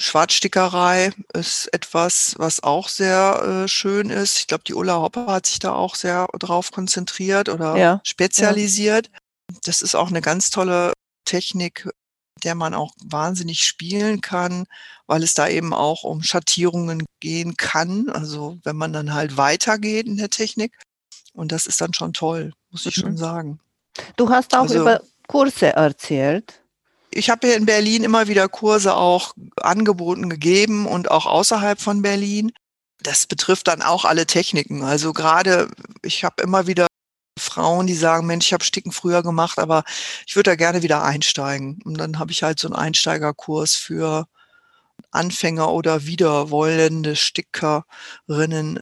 Schwarzstickerei 0.00 1.12
ist 1.34 1.72
etwas, 1.72 2.34
was 2.38 2.62
auch 2.62 2.88
sehr 2.88 3.64
äh, 3.64 3.68
schön 3.68 4.10
ist. 4.10 4.38
Ich 4.38 4.46
glaube, 4.46 4.62
die 4.64 4.74
Ulla 4.74 4.96
Hopper 5.00 5.26
hat 5.26 5.46
sich 5.46 5.58
da 5.58 5.72
auch 5.72 5.96
sehr 5.96 6.28
drauf 6.38 6.70
konzentriert 6.70 7.48
oder 7.48 7.76
ja, 7.76 8.00
spezialisiert. 8.04 9.10
Ja. 9.12 9.17
Das 9.64 9.82
ist 9.82 9.94
auch 9.94 10.08
eine 10.08 10.20
ganz 10.20 10.50
tolle 10.50 10.92
Technik, 11.24 11.88
der 12.44 12.54
man 12.54 12.74
auch 12.74 12.92
wahnsinnig 13.02 13.62
spielen 13.62 14.20
kann, 14.20 14.66
weil 15.06 15.22
es 15.22 15.34
da 15.34 15.48
eben 15.48 15.74
auch 15.74 16.04
um 16.04 16.22
Schattierungen 16.22 17.04
gehen 17.20 17.56
kann. 17.56 18.08
Also 18.10 18.58
wenn 18.64 18.76
man 18.76 18.92
dann 18.92 19.14
halt 19.14 19.36
weitergeht 19.36 20.06
in 20.06 20.16
der 20.16 20.30
Technik. 20.30 20.78
Und 21.32 21.52
das 21.52 21.66
ist 21.66 21.80
dann 21.80 21.94
schon 21.94 22.12
toll, 22.12 22.52
muss 22.70 22.86
ich 22.86 22.96
mhm. 22.96 23.00
schon 23.00 23.16
sagen. 23.16 23.60
Du 24.16 24.28
hast 24.28 24.54
auch 24.54 24.62
also, 24.62 24.80
über 24.80 25.00
Kurse 25.26 25.68
erzählt. 25.74 26.62
Ich 27.10 27.30
habe 27.30 27.46
hier 27.46 27.56
in 27.56 27.66
Berlin 27.66 28.04
immer 28.04 28.28
wieder 28.28 28.48
Kurse 28.48 28.94
auch 28.94 29.34
angeboten 29.56 30.28
gegeben 30.28 30.86
und 30.86 31.10
auch 31.10 31.26
außerhalb 31.26 31.80
von 31.80 32.02
Berlin. 32.02 32.52
Das 33.02 33.26
betrifft 33.26 33.68
dann 33.68 33.82
auch 33.82 34.04
alle 34.04 34.26
Techniken. 34.26 34.82
Also 34.82 35.12
gerade, 35.12 35.70
ich 36.02 36.24
habe 36.24 36.42
immer 36.42 36.66
wieder 36.66 36.86
Frauen, 37.38 37.86
die 37.86 37.94
sagen, 37.94 38.26
Mensch, 38.26 38.46
ich 38.46 38.52
habe 38.52 38.64
Sticken 38.64 38.92
früher 38.92 39.22
gemacht, 39.22 39.58
aber 39.58 39.84
ich 40.26 40.36
würde 40.36 40.50
da 40.50 40.56
gerne 40.56 40.82
wieder 40.82 41.02
einsteigen. 41.02 41.80
Und 41.84 41.98
dann 41.98 42.18
habe 42.18 42.32
ich 42.32 42.42
halt 42.42 42.58
so 42.58 42.68
einen 42.68 42.76
Einsteigerkurs 42.76 43.74
für 43.74 44.26
Anfänger 45.10 45.72
oder 45.72 46.06
wiederwollende 46.06 47.16
Stickerinnen 47.16 48.80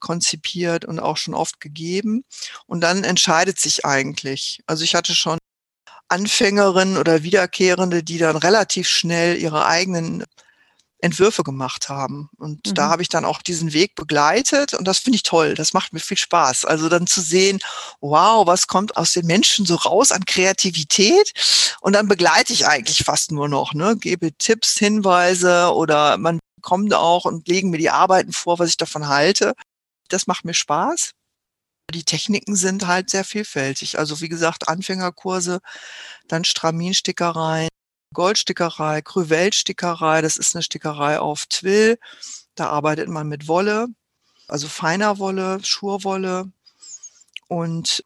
konzipiert 0.00 0.84
und 0.84 1.00
auch 1.00 1.16
schon 1.16 1.34
oft 1.34 1.60
gegeben. 1.60 2.24
Und 2.66 2.80
dann 2.82 3.04
entscheidet 3.04 3.58
sich 3.60 3.84
eigentlich. 3.86 4.60
Also 4.66 4.84
ich 4.84 4.94
hatte 4.94 5.14
schon 5.14 5.38
Anfängerinnen 6.08 6.98
oder 6.98 7.22
Wiederkehrende, 7.22 8.02
die 8.02 8.18
dann 8.18 8.36
relativ 8.36 8.88
schnell 8.88 9.38
ihre 9.40 9.66
eigenen 9.66 10.24
Entwürfe 11.02 11.42
gemacht 11.42 11.88
haben. 11.88 12.30
Und 12.38 12.68
mhm. 12.68 12.74
da 12.74 12.88
habe 12.88 13.02
ich 13.02 13.08
dann 13.08 13.24
auch 13.24 13.42
diesen 13.42 13.72
Weg 13.72 13.96
begleitet 13.96 14.72
und 14.72 14.86
das 14.86 15.00
finde 15.00 15.16
ich 15.16 15.24
toll. 15.24 15.54
Das 15.54 15.72
macht 15.74 15.92
mir 15.92 16.00
viel 16.00 16.16
Spaß. 16.16 16.64
Also 16.64 16.88
dann 16.88 17.06
zu 17.06 17.20
sehen, 17.20 17.58
wow, 18.00 18.46
was 18.46 18.68
kommt 18.68 18.96
aus 18.96 19.12
den 19.12 19.26
Menschen 19.26 19.66
so 19.66 19.74
raus 19.74 20.12
an 20.12 20.24
Kreativität? 20.24 21.32
Und 21.80 21.94
dann 21.94 22.08
begleite 22.08 22.52
ich 22.52 22.66
eigentlich 22.66 23.04
fast 23.04 23.32
nur 23.32 23.48
noch, 23.48 23.74
ne? 23.74 23.96
gebe 23.96 24.32
Tipps, 24.32 24.78
Hinweise 24.78 25.72
oder 25.74 26.16
man 26.18 26.38
kommt 26.62 26.94
auch 26.94 27.24
und 27.24 27.48
legen 27.48 27.70
mir 27.70 27.78
die 27.78 27.90
Arbeiten 27.90 28.32
vor, 28.32 28.60
was 28.60 28.68
ich 28.68 28.76
davon 28.76 29.08
halte. 29.08 29.54
Das 30.08 30.28
macht 30.28 30.44
mir 30.44 30.54
Spaß. 30.54 31.10
Die 31.92 32.04
Techniken 32.04 32.54
sind 32.54 32.86
halt 32.86 33.10
sehr 33.10 33.24
vielfältig. 33.24 33.98
Also 33.98 34.20
wie 34.20 34.28
gesagt, 34.28 34.68
Anfängerkurse, 34.68 35.58
dann 36.28 36.44
Straminstickereien, 36.44 37.68
Goldstickerei, 38.12 39.02
Krüvell-Stickerei, 39.02 40.22
das 40.22 40.36
ist 40.36 40.54
eine 40.54 40.62
Stickerei 40.62 41.18
auf 41.18 41.46
Twill. 41.46 41.98
Da 42.54 42.68
arbeitet 42.68 43.08
man 43.08 43.28
mit 43.28 43.48
Wolle, 43.48 43.88
also 44.48 44.68
feiner 44.68 45.18
Wolle, 45.18 45.58
Schurwolle 45.64 46.50
und 47.48 48.04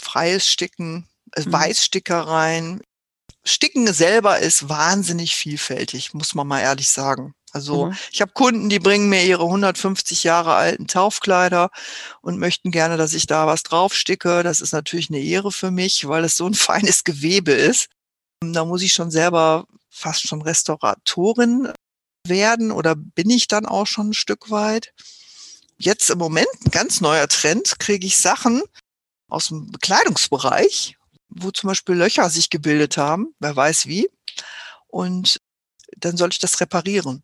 freies 0.00 0.48
Sticken, 0.48 1.08
äh, 1.34 1.42
mhm. 1.42 1.52
Weißstickereien. 1.52 2.82
Sticken 3.44 3.92
selber 3.92 4.38
ist 4.38 4.68
wahnsinnig 4.68 5.34
vielfältig, 5.34 6.12
muss 6.12 6.34
man 6.34 6.46
mal 6.46 6.60
ehrlich 6.60 6.88
sagen. 6.88 7.34
Also 7.52 7.86
mhm. 7.86 7.96
ich 8.12 8.20
habe 8.20 8.32
Kunden, 8.32 8.68
die 8.68 8.78
bringen 8.78 9.08
mir 9.08 9.24
ihre 9.24 9.44
150 9.44 10.24
Jahre 10.24 10.54
alten 10.54 10.86
Taufkleider 10.86 11.70
und 12.20 12.38
möchten 12.38 12.70
gerne, 12.70 12.96
dass 12.96 13.14
ich 13.14 13.26
da 13.26 13.46
was 13.46 13.62
draufsticke. 13.62 14.42
Das 14.42 14.60
ist 14.60 14.72
natürlich 14.72 15.08
eine 15.08 15.20
Ehre 15.20 15.50
für 15.50 15.70
mich, 15.70 16.06
weil 16.08 16.24
es 16.24 16.36
so 16.36 16.46
ein 16.46 16.54
feines 16.54 17.04
Gewebe 17.04 17.52
ist. 17.52 17.88
Da 18.40 18.64
muss 18.64 18.82
ich 18.82 18.92
schon 18.92 19.10
selber 19.10 19.66
fast 19.90 20.26
schon 20.26 20.42
Restauratorin 20.42 21.72
werden 22.26 22.70
oder 22.70 22.94
bin 22.94 23.30
ich 23.30 23.48
dann 23.48 23.66
auch 23.66 23.86
schon 23.86 24.10
ein 24.10 24.14
Stück 24.14 24.50
weit. 24.50 24.92
Jetzt 25.78 26.10
im 26.10 26.18
Moment 26.18 26.48
ein 26.64 26.70
ganz 26.70 27.00
neuer 27.00 27.28
Trend, 27.28 27.78
kriege 27.78 28.06
ich 28.06 28.16
Sachen 28.16 28.62
aus 29.28 29.48
dem 29.48 29.70
Bekleidungsbereich, 29.70 30.96
wo 31.28 31.50
zum 31.50 31.68
Beispiel 31.68 31.94
Löcher 31.94 32.28
sich 32.30 32.50
gebildet 32.50 32.96
haben, 32.96 33.34
wer 33.38 33.54
weiß 33.54 33.86
wie. 33.86 34.08
Und 34.86 35.40
dann 35.96 36.16
soll 36.16 36.30
ich 36.32 36.38
das 36.38 36.60
reparieren. 36.60 37.22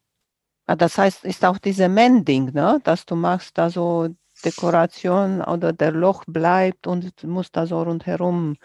Ah, 0.67 0.77
das 0.77 0.97
heißt, 0.97 1.25
ist 1.25 1.45
auch 1.45 1.59
diese 1.59 1.89
Mending, 1.89 2.53
ne? 2.53 2.81
dass 2.85 3.05
du 3.05 3.17
machst 3.17 3.59
da 3.59 3.71
so 3.71 4.09
Dekoration 4.45 5.43
oder 5.43 5.73
der 5.73 5.93
Loch 5.93 6.25
bleibt 6.27 6.87
und 6.87 7.23
muss 7.25 7.53
da 7.53 7.67
so 7.67 7.83
rundherum 7.83 8.57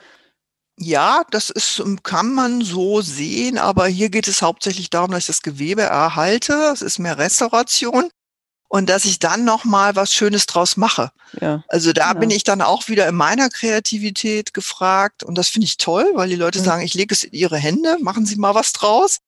ja, 0.79 1.24
das 1.29 1.50
ist, 1.50 1.79
ähm, 1.79 2.01
kann 2.03 2.33
man 2.33 2.62
so 2.62 3.01
sehen, 3.01 3.57
aber 3.57 3.88
hier 3.88 4.09
geht 4.09 4.27
es 4.27 4.41
hauptsächlich 4.41 4.89
darum, 4.89 5.12
dass 5.12 5.24
ich 5.24 5.27
das 5.27 5.41
Gewebe 5.41 5.81
erhalte. 5.81 6.53
Es 6.74 6.81
ist 6.81 7.00
mehr 7.00 7.17
Restauration 7.17 8.09
und 8.69 8.89
dass 8.89 9.03
ich 9.03 9.19
dann 9.19 9.43
noch 9.43 9.65
mal 9.65 9.95
was 9.95 10.13
Schönes 10.13 10.45
draus 10.45 10.77
mache. 10.77 11.12
Ja. 11.41 11.63
Also 11.67 11.91
da 11.91 12.07
ja. 12.07 12.13
bin 12.13 12.29
ich 12.29 12.45
dann 12.45 12.62
auch 12.62 12.88
wieder 12.88 13.07
in 13.07 13.15
meiner 13.15 13.50
Kreativität 13.50 14.53
gefragt 14.53 15.24
und 15.24 15.38
das 15.38 15.50
finde 15.50 15.65
ich 15.65 15.77
toll, 15.77 16.09
weil 16.15 16.29
die 16.29 16.36
Leute 16.36 16.59
mhm. 16.59 16.63
sagen, 16.63 16.83
ich 16.83 16.93
lege 16.93 17.13
es 17.13 17.24
in 17.24 17.33
ihre 17.33 17.57
Hände, 17.57 17.98
machen 18.00 18.25
Sie 18.25 18.38
mal 18.38 18.55
was 18.55 18.71
draus. 18.71 19.19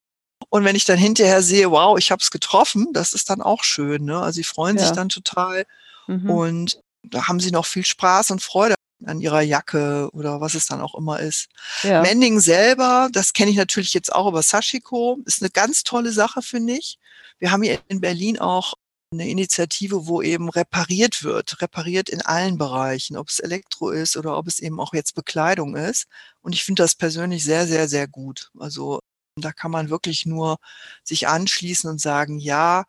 Und 0.50 0.64
wenn 0.64 0.76
ich 0.76 0.86
dann 0.86 0.98
hinterher 0.98 1.44
sehe, 1.44 1.70
wow, 1.70 1.98
ich 2.00 2.12
habe 2.12 2.22
es 2.22 2.32
getroffen, 2.32 2.88
das 2.94 3.14
ist 3.14 3.30
dann 3.30 3.42
auch 3.42 3.64
schön. 3.64 4.06
Ne? 4.06 4.20
Also 4.20 4.38
sie 4.38 4.44
freuen 4.44 4.78
ja. 4.78 4.84
sich 4.84 4.92
dann 4.92 5.10
total 5.10 5.66
mhm. 6.08 6.30
und 6.30 6.80
da 7.04 7.28
haben 7.28 7.40
sie 7.40 7.52
noch 7.52 7.66
viel 7.66 7.86
Spaß 7.86 8.32
und 8.32 8.42
Freude 8.42 8.76
an 9.06 9.22
ihrer 9.22 9.42
Jacke 9.42 10.10
oder 10.14 10.42
was 10.42 10.56
es 10.56 10.68
dann 10.68 10.82
auch 10.82 10.96
immer 10.96 11.20
ist. 11.20 11.48
Ja. 11.84 12.02
Mending 12.02 12.40
selber, 12.40 13.10
das 13.12 13.34
kenne 13.34 13.52
ich 13.52 13.58
natürlich 13.58 13.94
jetzt 13.94 14.14
auch 14.14 14.28
über 14.28 14.42
Sashiko, 14.42 15.20
ist 15.26 15.42
eine 15.42 15.52
ganz 15.52 15.84
tolle 15.84 16.12
Sache, 16.12 16.42
finde 16.42 16.74
ich. 16.74 17.00
Wir 17.40 17.52
haben 17.52 17.64
hier 17.64 17.80
in 17.88 18.02
Berlin 18.02 18.40
auch 18.40 18.76
eine 19.14 19.30
Initiative, 19.30 20.08
wo 20.08 20.22
eben 20.22 20.50
repariert 20.50 21.24
wird, 21.24 21.62
repariert 21.62 22.10
in 22.10 22.22
allen 22.22 22.58
Bereichen, 22.58 23.18
ob 23.18 23.28
es 23.28 23.40
Elektro 23.40 23.90
ist 23.90 24.16
oder 24.16 24.38
ob 24.38 24.48
es 24.48 24.60
eben 24.60 24.80
auch 24.80 24.94
jetzt 24.94 25.16
Bekleidung 25.16 25.76
ist. 25.76 26.08
Und 26.42 26.54
ich 26.54 26.64
finde 26.64 26.84
das 26.84 26.96
persönlich 26.96 27.44
sehr, 27.44 27.68
sehr, 27.68 27.90
sehr 27.90 28.08
gut. 28.08 28.52
Also 28.58 29.02
da 29.36 29.52
kann 29.52 29.72
man 29.72 29.90
wirklich 29.90 30.26
nur 30.26 30.58
sich 31.04 31.28
anschließen 31.28 31.90
und 31.90 32.00
sagen, 32.00 32.40
ja, 32.40 32.86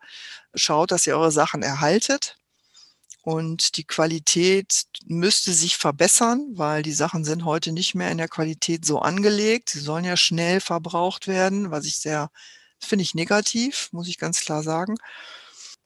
schaut, 0.55 0.91
dass 0.91 1.07
ihr 1.07 1.17
eure 1.17 1.31
Sachen 1.31 1.61
erhaltet. 1.61 2.37
Und 3.23 3.77
die 3.77 3.85
Qualität 3.85 4.83
müsste 5.05 5.53
sich 5.53 5.77
verbessern, 5.77 6.45
weil 6.55 6.83
die 6.83 6.91
Sachen 6.91 7.23
sind 7.23 7.45
heute 7.45 7.71
nicht 7.71 7.95
mehr 7.95 8.11
in 8.11 8.17
der 8.17 8.27
Qualität 8.27 8.85
so 8.85 8.99
angelegt. 8.99 9.69
Sie 9.69 9.79
sollen 9.79 10.03
ja 10.03 10.17
schnell 10.17 10.59
verbraucht 10.59 11.27
werden, 11.27 11.71
was 11.71 11.85
ich 11.85 11.97
sehr, 11.97 12.29
finde 12.81 13.03
ich 13.03 13.15
negativ, 13.15 13.87
muss 13.93 14.09
ich 14.09 14.17
ganz 14.17 14.41
klar 14.41 14.61
sagen. 14.61 14.97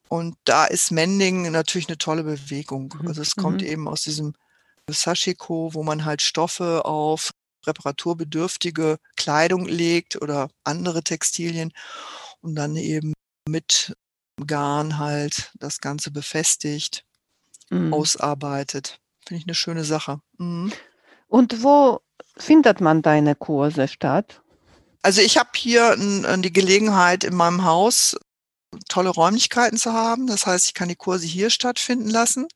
Und 0.09 0.35
da 0.45 0.65
ist 0.65 0.91
Mending 0.91 1.51
natürlich 1.51 1.87
eine 1.87 1.99
tolle 1.99 2.23
Bewegung. 2.23 2.91
Mhm. 2.99 3.07
Also 3.07 3.21
es 3.21 3.35
kommt 3.35 3.61
mhm. 3.61 3.67
eben 3.67 3.87
aus 3.87 4.01
diesem 4.01 4.33
Sashiko, 4.89 5.75
wo 5.75 5.83
man 5.83 6.05
halt 6.05 6.23
Stoffe 6.23 6.85
auf 6.85 7.29
reparaturbedürftige 7.67 8.97
Kleidung 9.15 9.67
legt 9.67 10.19
oder 10.19 10.49
andere 10.63 11.03
Textilien 11.03 11.71
und 12.41 12.55
dann 12.55 12.77
eben 12.77 13.13
mit 13.47 13.93
Garn 14.45 14.97
halt 14.97 15.51
das 15.59 15.79
Ganze 15.79 16.09
befestigt, 16.09 17.03
mhm. 17.69 17.93
ausarbeitet. 17.93 18.99
Finde 19.25 19.41
ich 19.41 19.47
eine 19.47 19.55
schöne 19.55 19.83
Sache. 19.83 20.21
Mhm. 20.37 20.71
Und 21.27 21.63
wo 21.63 22.01
findet 22.37 22.81
man 22.81 23.01
deine 23.01 23.35
Kurse 23.35 23.87
statt? 23.87 24.41
Also 25.01 25.21
ich 25.21 25.37
habe 25.37 25.49
hier 25.55 25.95
die 25.97 26.53
Gelegenheit 26.53 27.23
in 27.23 27.35
meinem 27.35 27.63
Haus 27.63 28.17
tolle 28.89 29.09
Räumlichkeiten 29.09 29.77
zu 29.77 29.93
haben. 29.93 30.27
Das 30.27 30.45
heißt, 30.45 30.67
ich 30.67 30.73
kann 30.73 30.89
die 30.89 30.95
Kurse 30.95 31.25
hier 31.25 31.49
stattfinden 31.49 32.09
lassen 32.09 32.47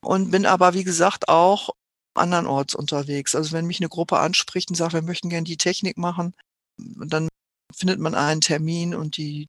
und 0.00 0.30
bin 0.30 0.46
aber, 0.46 0.74
wie 0.74 0.84
gesagt, 0.84 1.28
auch 1.28 1.70
andernorts 2.14 2.74
unterwegs. 2.74 3.34
Also 3.34 3.52
wenn 3.52 3.66
mich 3.66 3.80
eine 3.80 3.88
Gruppe 3.88 4.18
anspricht 4.18 4.70
und 4.70 4.76
sagt, 4.76 4.92
wir 4.92 5.02
möchten 5.02 5.30
gerne 5.30 5.44
die 5.44 5.56
Technik 5.56 5.96
machen, 5.96 6.34
dann 6.76 7.28
findet 7.74 8.00
man 8.00 8.14
einen 8.14 8.40
Termin 8.40 8.94
und 8.94 9.16
die 9.16 9.48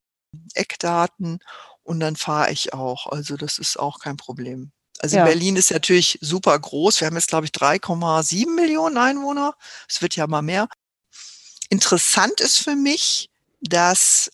Eckdaten 0.53 1.39
und 1.83 1.99
dann 1.99 2.15
fahre 2.15 2.51
ich 2.51 2.73
auch. 2.73 3.07
Also 3.07 3.37
das 3.37 3.57
ist 3.57 3.77
auch 3.77 3.99
kein 3.99 4.17
Problem. 4.17 4.71
Also 4.99 5.17
ja. 5.17 5.25
Berlin 5.25 5.55
ist 5.55 5.71
natürlich 5.71 6.17
super 6.21 6.57
groß. 6.57 7.01
Wir 7.01 7.07
haben 7.07 7.15
jetzt, 7.15 7.27
glaube 7.27 7.45
ich, 7.45 7.51
3,7 7.51 8.55
Millionen 8.55 8.97
Einwohner. 8.97 9.55
Es 9.89 10.01
wird 10.01 10.15
ja 10.15 10.27
mal 10.27 10.41
mehr. 10.41 10.67
Interessant 11.69 12.39
ist 12.39 12.59
für 12.59 12.75
mich, 12.75 13.29
dass 13.61 14.31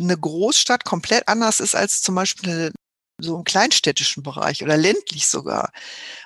eine 0.00 0.16
Großstadt 0.16 0.84
komplett 0.84 1.28
anders 1.28 1.60
ist 1.60 1.74
als 1.74 2.02
zum 2.02 2.14
Beispiel 2.14 2.72
so 3.20 3.36
im 3.36 3.44
kleinstädtischen 3.44 4.22
Bereich 4.22 4.62
oder 4.62 4.76
ländlich 4.76 5.26
sogar. 5.26 5.72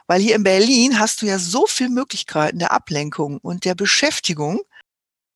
Weil 0.07 0.21
hier 0.21 0.37
in 0.37 0.43
Berlin 0.43 0.99
hast 0.99 1.23
du 1.23 1.27
ja 1.27 1.39
so 1.39 1.67
viele 1.67 1.91
Möglichkeiten 1.91 2.59
der 2.59 2.73
Ablenkung 2.73 3.39
und 3.39 3.65
der 3.65 3.75
Beschäftigung. 3.75 4.61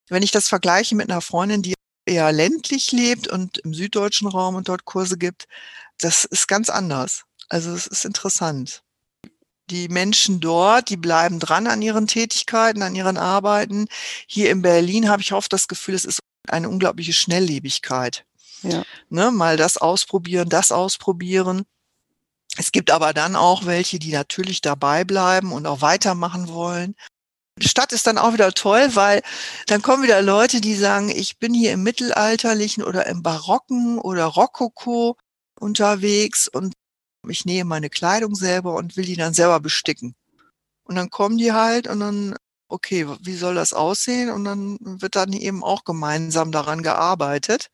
Wenn 0.09 0.23
ich 0.23 0.31
das 0.31 0.49
vergleiche 0.49 0.95
mit 0.95 1.11
einer 1.11 1.23
Freundin, 1.23 1.63
die 1.63 1.75
eher 2.07 2.33
ländlich 2.33 2.93
lebt 2.93 3.29
und 3.29 3.59
im 3.59 3.75
süddeutschen 3.75 4.29
Raum 4.29 4.55
und 4.55 4.69
dort 4.69 4.85
Kurse 4.85 5.19
gibt, 5.19 5.47
das 5.99 6.25
ist 6.25 6.49
ganz 6.49 6.71
anders. 6.71 7.25
Also 7.49 7.73
es 7.73 7.87
ist 7.87 8.05
interessant. 8.05 8.83
Die 9.71 9.89
Menschen 9.89 10.41
dort, 10.41 10.91
die 10.91 10.97
bleiben 10.97 11.41
dran 11.41 11.67
an 11.67 11.83
ihren 11.83 12.07
Tätigkeiten, 12.07 12.83
an 12.83 12.95
ihren 12.95 13.17
Arbeiten. 13.17 13.87
Hier 14.29 14.51
in 14.51 14.63
Berlin 14.63 15.09
habe 15.09 15.23
ich 15.23 15.33
oft 15.33 15.53
das 15.53 15.67
Gefühl, 15.67 15.95
es 15.95 16.05
ist 16.05 16.21
eine 16.49 16.69
unglaubliche 16.69 17.13
Schnelllebigkeit. 17.13 18.25
Ja. 18.63 18.85
Ne, 19.09 19.31
mal 19.33 19.57
das 19.57 19.77
ausprobieren, 19.77 20.49
das 20.49 20.71
ausprobieren. 20.71 21.65
Es 22.57 22.73
gibt 22.73 22.91
aber 22.91 23.13
dann 23.13 23.37
auch 23.37 23.67
welche, 23.67 23.99
die 23.99 24.13
natürlich 24.13 24.61
dabei 24.61 25.05
bleiben 25.05 25.53
und 25.53 25.67
auch 25.67 25.83
weitermachen 25.83 26.49
wollen. 26.49 26.95
Die 27.59 27.69
Stadt 27.69 27.93
ist 27.93 28.07
dann 28.07 28.19
auch 28.19 28.35
wieder 28.35 28.53
toll, 28.53 28.91
weil 28.95 29.23
dann 29.67 29.81
kommen 29.81 30.03
wieder 30.03 30.21
Leute, 30.21 30.61
die 30.61 30.75
sagen, 30.75 31.09
ich 31.09 31.39
bin 31.39 31.55
hier 31.55 31.73
im 31.73 31.83
Mittelalterlichen 31.83 32.85
oder 32.85 33.07
im 33.07 33.23
Barocken 33.23 33.99
oder 33.99 34.27
Rokoko 34.27 35.17
unterwegs 35.59 36.49
und 36.49 36.75
ich 37.29 37.47
nähe 37.47 37.65
meine 37.65 37.89
Kleidung 37.91 38.35
selber 38.35 38.75
und 38.75 38.97
will 38.97 39.07
die 39.07 39.17
dann 39.17 39.33
selber 39.35 39.61
besticken. 39.61 40.15
Und 40.85 40.97
dann 40.97 41.11
kommen 41.11 41.39
die 41.39 41.53
halt 41.53 41.89
und 41.89 42.01
dann, 42.01 42.37
okay, 42.69 43.07
wie 43.23 43.37
soll 43.37 43.55
das 43.55 43.73
aussehen? 43.73 44.31
Und 44.31 44.45
dann 44.45 44.79
wird 44.81 45.17
dann 45.17 45.33
eben 45.33 45.65
auch 45.65 45.85
gemeinsam 45.85 46.53
daran 46.53 46.83
gearbeitet. 46.83 47.71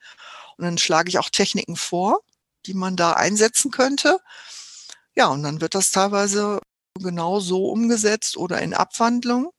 Und 0.56 0.64
dann 0.64 0.78
schlage 0.78 1.08
ich 1.08 1.18
auch 1.18 1.30
Techniken 1.30 1.76
vor, 1.76 2.20
die 2.66 2.74
man 2.74 2.96
da 2.96 3.14
einsetzen 3.14 3.70
könnte. 3.70 4.20
Ja, 5.16 5.26
und 5.28 5.42
dann 5.42 5.60
wird 5.60 5.74
das 5.74 5.90
teilweise 5.90 6.60
genau 6.98 7.40
so 7.40 7.68
umgesetzt 7.68 8.36
oder 8.36 8.62
in 8.62 8.74
Abwandlung. 8.74 9.52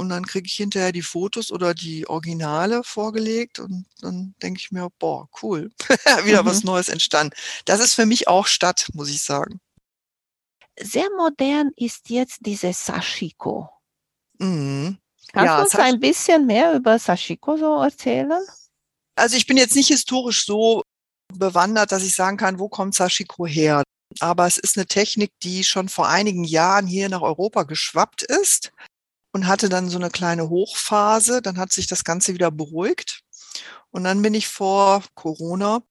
Und 0.00 0.08
dann 0.08 0.24
kriege 0.24 0.46
ich 0.46 0.54
hinterher 0.54 0.92
die 0.92 1.02
Fotos 1.02 1.52
oder 1.52 1.74
die 1.74 2.08
Originale 2.08 2.82
vorgelegt 2.84 3.58
und 3.58 3.84
dann 4.00 4.34
denke 4.42 4.58
ich 4.58 4.72
mir, 4.72 4.88
boah, 4.98 5.28
cool, 5.42 5.70
wieder 6.24 6.42
mhm. 6.42 6.46
was 6.46 6.64
Neues 6.64 6.88
entstanden. 6.88 7.34
Das 7.66 7.80
ist 7.80 7.92
für 7.92 8.06
mich 8.06 8.26
auch 8.26 8.46
Stadt, 8.46 8.88
muss 8.94 9.10
ich 9.10 9.22
sagen. 9.22 9.60
Sehr 10.80 11.06
modern 11.18 11.72
ist 11.76 12.08
jetzt 12.08 12.38
diese 12.40 12.72
Sashiko. 12.72 13.68
Mhm. 14.38 14.96
Kannst 15.34 15.46
ja, 15.46 15.56
du 15.58 15.62
uns 15.64 15.74
ein 15.74 16.00
bisschen 16.00 16.46
mehr 16.46 16.72
über 16.72 16.98
Sashiko 16.98 17.58
so 17.58 17.82
erzählen? 17.82 18.40
Also 19.16 19.36
ich 19.36 19.46
bin 19.46 19.58
jetzt 19.58 19.76
nicht 19.76 19.88
historisch 19.88 20.46
so 20.46 20.82
bewandert, 21.30 21.92
dass 21.92 22.04
ich 22.04 22.14
sagen 22.14 22.38
kann, 22.38 22.58
wo 22.58 22.70
kommt 22.70 22.94
Sashiko 22.94 23.46
her. 23.46 23.82
Aber 24.20 24.46
es 24.46 24.56
ist 24.56 24.78
eine 24.78 24.86
Technik, 24.86 25.30
die 25.42 25.62
schon 25.62 25.90
vor 25.90 26.08
einigen 26.08 26.44
Jahren 26.44 26.86
hier 26.86 27.10
nach 27.10 27.20
Europa 27.20 27.64
geschwappt 27.64 28.22
ist 28.22 28.72
und 29.32 29.46
hatte 29.46 29.68
dann 29.68 29.88
so 29.88 29.98
eine 29.98 30.10
kleine 30.10 30.48
Hochphase. 30.48 31.42
Dann 31.42 31.58
hat 31.58 31.72
sich 31.72 31.86
das 31.86 32.04
Ganze 32.04 32.34
wieder 32.34 32.50
beruhigt. 32.50 33.22
Und 33.90 34.04
dann 34.04 34.22
bin 34.22 34.34
ich 34.34 34.48
vor 34.48 35.02
Corona 35.14 35.82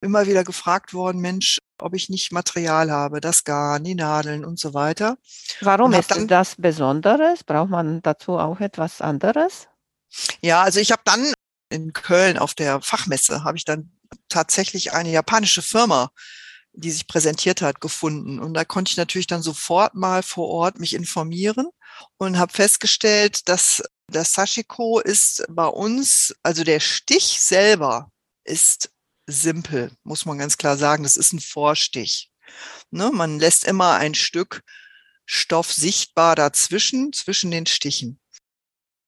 immer 0.00 0.26
wieder 0.26 0.44
gefragt 0.44 0.94
worden, 0.94 1.20
Mensch, 1.20 1.58
ob 1.78 1.94
ich 1.94 2.08
nicht 2.08 2.32
Material 2.32 2.90
habe, 2.90 3.20
das 3.20 3.44
Garn, 3.44 3.84
die 3.84 3.94
Nadeln 3.94 4.44
und 4.44 4.58
so 4.58 4.72
weiter. 4.72 5.18
Warum 5.60 5.92
ist 5.92 6.10
dann, 6.10 6.26
das 6.26 6.54
Besonderes? 6.56 7.44
Braucht 7.44 7.70
man 7.70 8.00
dazu 8.02 8.38
auch 8.38 8.60
etwas 8.60 9.00
anderes? 9.00 9.68
Ja, 10.40 10.62
also 10.62 10.80
ich 10.80 10.90
habe 10.90 11.02
dann 11.04 11.32
in 11.68 11.92
Köln 11.92 12.38
auf 12.38 12.54
der 12.54 12.80
Fachmesse 12.80 13.44
habe 13.44 13.56
ich 13.56 13.64
dann 13.64 13.92
tatsächlich 14.28 14.92
eine 14.92 15.10
japanische 15.10 15.62
Firma, 15.62 16.10
die 16.72 16.90
sich 16.90 17.06
präsentiert 17.06 17.62
hat, 17.62 17.80
gefunden. 17.80 18.40
Und 18.40 18.54
da 18.54 18.64
konnte 18.64 18.90
ich 18.90 18.96
natürlich 18.96 19.26
dann 19.26 19.42
sofort 19.42 19.94
mal 19.94 20.22
vor 20.22 20.48
Ort 20.48 20.80
mich 20.80 20.94
informieren 20.94 21.66
und 22.18 22.38
habe 22.38 22.52
festgestellt, 22.52 23.48
dass 23.48 23.82
das 24.08 24.32
Sashiko 24.32 25.00
ist 25.00 25.44
bei 25.48 25.66
uns, 25.66 26.34
also 26.42 26.64
der 26.64 26.80
Stich 26.80 27.40
selber 27.40 28.10
ist 28.44 28.90
simpel, 29.26 29.92
muss 30.02 30.26
man 30.26 30.38
ganz 30.38 30.56
klar 30.56 30.76
sagen. 30.76 31.04
Das 31.04 31.16
ist 31.16 31.32
ein 31.32 31.40
Vorstich. 31.40 32.30
Ne, 32.90 33.10
man 33.12 33.38
lässt 33.38 33.64
immer 33.64 33.94
ein 33.94 34.14
Stück 34.14 34.62
Stoff 35.26 35.72
sichtbar 35.72 36.34
dazwischen, 36.34 37.12
zwischen 37.12 37.52
den 37.52 37.66
Stichen. 37.66 38.18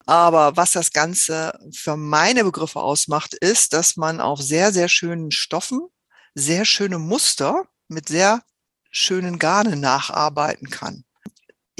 Aber 0.07 0.57
was 0.57 0.72
das 0.72 0.92
Ganze 0.92 1.59
für 1.74 1.96
meine 1.96 2.44
Begriffe 2.44 2.81
ausmacht, 2.81 3.35
ist, 3.35 3.72
dass 3.72 3.96
man 3.96 4.20
auf 4.20 4.40
sehr, 4.40 4.72
sehr 4.72 4.88
schönen 4.88 5.33
Stoffen 5.33 5.88
sehr 6.35 6.64
schöne 6.64 6.98
Muster 6.98 7.66
mit 7.88 8.09
sehr 8.09 8.42
schönen 8.90 9.38
Garnen 9.38 9.81
nacharbeiten 9.81 10.70
kann. 10.70 11.05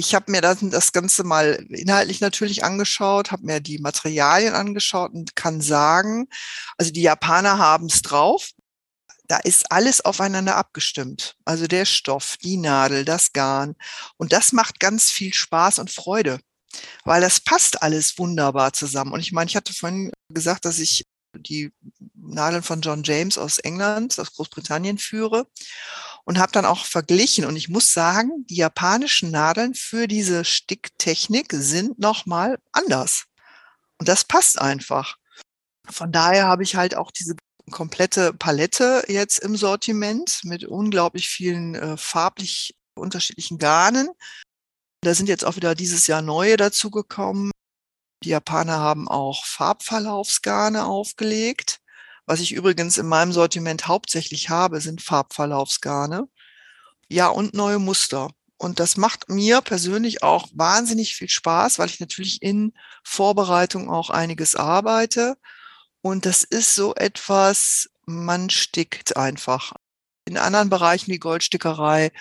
Ich 0.05 0.15
habe 0.15 0.31
mir 0.31 0.41
das, 0.41 0.59
das 0.61 0.91
Ganze 0.91 1.23
mal 1.23 1.65
inhaltlich 1.69 2.19
natürlich 2.21 2.63
angeschaut, 2.63 3.31
habe 3.31 3.45
mir 3.45 3.59
die 3.61 3.79
Materialien 3.79 4.53
angeschaut 4.53 5.13
und 5.13 5.35
kann 5.35 5.61
sagen, 5.61 6.27
also 6.77 6.91
die 6.91 7.01
Japaner 7.01 7.57
haben 7.57 7.85
es 7.87 8.01
drauf. 8.01 8.49
Da 9.27 9.37
ist 9.37 9.71
alles 9.71 10.01
aufeinander 10.01 10.57
abgestimmt. 10.57 11.35
Also 11.45 11.67
der 11.67 11.85
Stoff, 11.85 12.35
die 12.43 12.57
Nadel, 12.57 13.05
das 13.05 13.31
Garn. 13.31 13.75
Und 14.17 14.33
das 14.33 14.51
macht 14.51 14.81
ganz 14.81 15.09
viel 15.09 15.33
Spaß 15.33 15.79
und 15.79 15.89
Freude 15.89 16.39
weil 17.05 17.21
das 17.21 17.39
passt 17.39 17.81
alles 17.81 18.17
wunderbar 18.17 18.73
zusammen. 18.73 19.13
Und 19.13 19.19
ich 19.19 19.31
meine, 19.31 19.47
ich 19.47 19.55
hatte 19.55 19.73
vorhin 19.73 20.11
gesagt, 20.29 20.65
dass 20.65 20.79
ich 20.79 21.05
die 21.35 21.71
Nadeln 22.15 22.63
von 22.63 22.81
John 22.81 23.03
James 23.03 23.37
aus 23.37 23.59
England, 23.59 24.19
aus 24.19 24.33
Großbritannien 24.33 24.97
führe 24.97 25.47
und 26.25 26.39
habe 26.39 26.51
dann 26.51 26.65
auch 26.65 26.85
verglichen. 26.85 27.45
Und 27.45 27.55
ich 27.55 27.69
muss 27.69 27.93
sagen, 27.93 28.45
die 28.49 28.55
japanischen 28.55 29.31
Nadeln 29.31 29.73
für 29.73 30.07
diese 30.07 30.45
Sticktechnik 30.45 31.47
sind 31.51 31.99
nochmal 31.99 32.59
anders. 32.71 33.25
Und 33.99 34.07
das 34.07 34.25
passt 34.25 34.59
einfach. 34.59 35.17
Von 35.89 36.11
daher 36.11 36.47
habe 36.47 36.63
ich 36.63 36.75
halt 36.75 36.95
auch 36.95 37.11
diese 37.11 37.35
komplette 37.71 38.33
Palette 38.33 39.03
jetzt 39.07 39.39
im 39.39 39.55
Sortiment 39.55 40.41
mit 40.43 40.65
unglaublich 40.65 41.29
vielen 41.29 41.75
äh, 41.75 41.97
farblich 41.97 42.75
unterschiedlichen 42.95 43.57
Garnen. 43.57 44.09
Da 45.01 45.13
sind 45.13 45.27
jetzt 45.27 45.45
auch 45.45 45.55
wieder 45.55 45.75
dieses 45.75 46.07
Jahr 46.07 46.21
neue 46.21 46.57
dazugekommen. 46.57 47.51
Die 48.23 48.29
Japaner 48.29 48.79
haben 48.79 49.09
auch 49.09 49.45
Farbverlaufsgarne 49.45 50.85
aufgelegt. 50.85 51.79
Was 52.25 52.39
ich 52.39 52.53
übrigens 52.53 52.97
in 52.97 53.07
meinem 53.07 53.33
Sortiment 53.33 53.87
hauptsächlich 53.87 54.49
habe, 54.49 54.79
sind 54.79 55.01
Farbverlaufsgarne. 55.01 56.29
Ja, 57.09 57.27
und 57.27 57.53
neue 57.53 57.79
Muster. 57.79 58.29
Und 58.57 58.79
das 58.79 58.95
macht 58.95 59.27
mir 59.27 59.59
persönlich 59.59 60.23
auch 60.23 60.47
wahnsinnig 60.53 61.15
viel 61.15 61.27
Spaß, 61.27 61.79
weil 61.79 61.89
ich 61.89 61.99
natürlich 61.99 62.41
in 62.41 62.73
Vorbereitung 63.03 63.89
auch 63.89 64.09
einiges 64.09 64.55
arbeite. 64.55 65.35
Und 66.01 66.25
das 66.25 66.43
ist 66.43 66.75
so 66.75 66.95
etwas, 66.95 67.89
man 68.05 68.49
stickt 68.49 69.17
einfach. 69.17 69.73
In 70.25 70.37
anderen 70.37 70.69
Bereichen 70.69 71.11
wie 71.11 71.19
Goldstickerei 71.19 72.13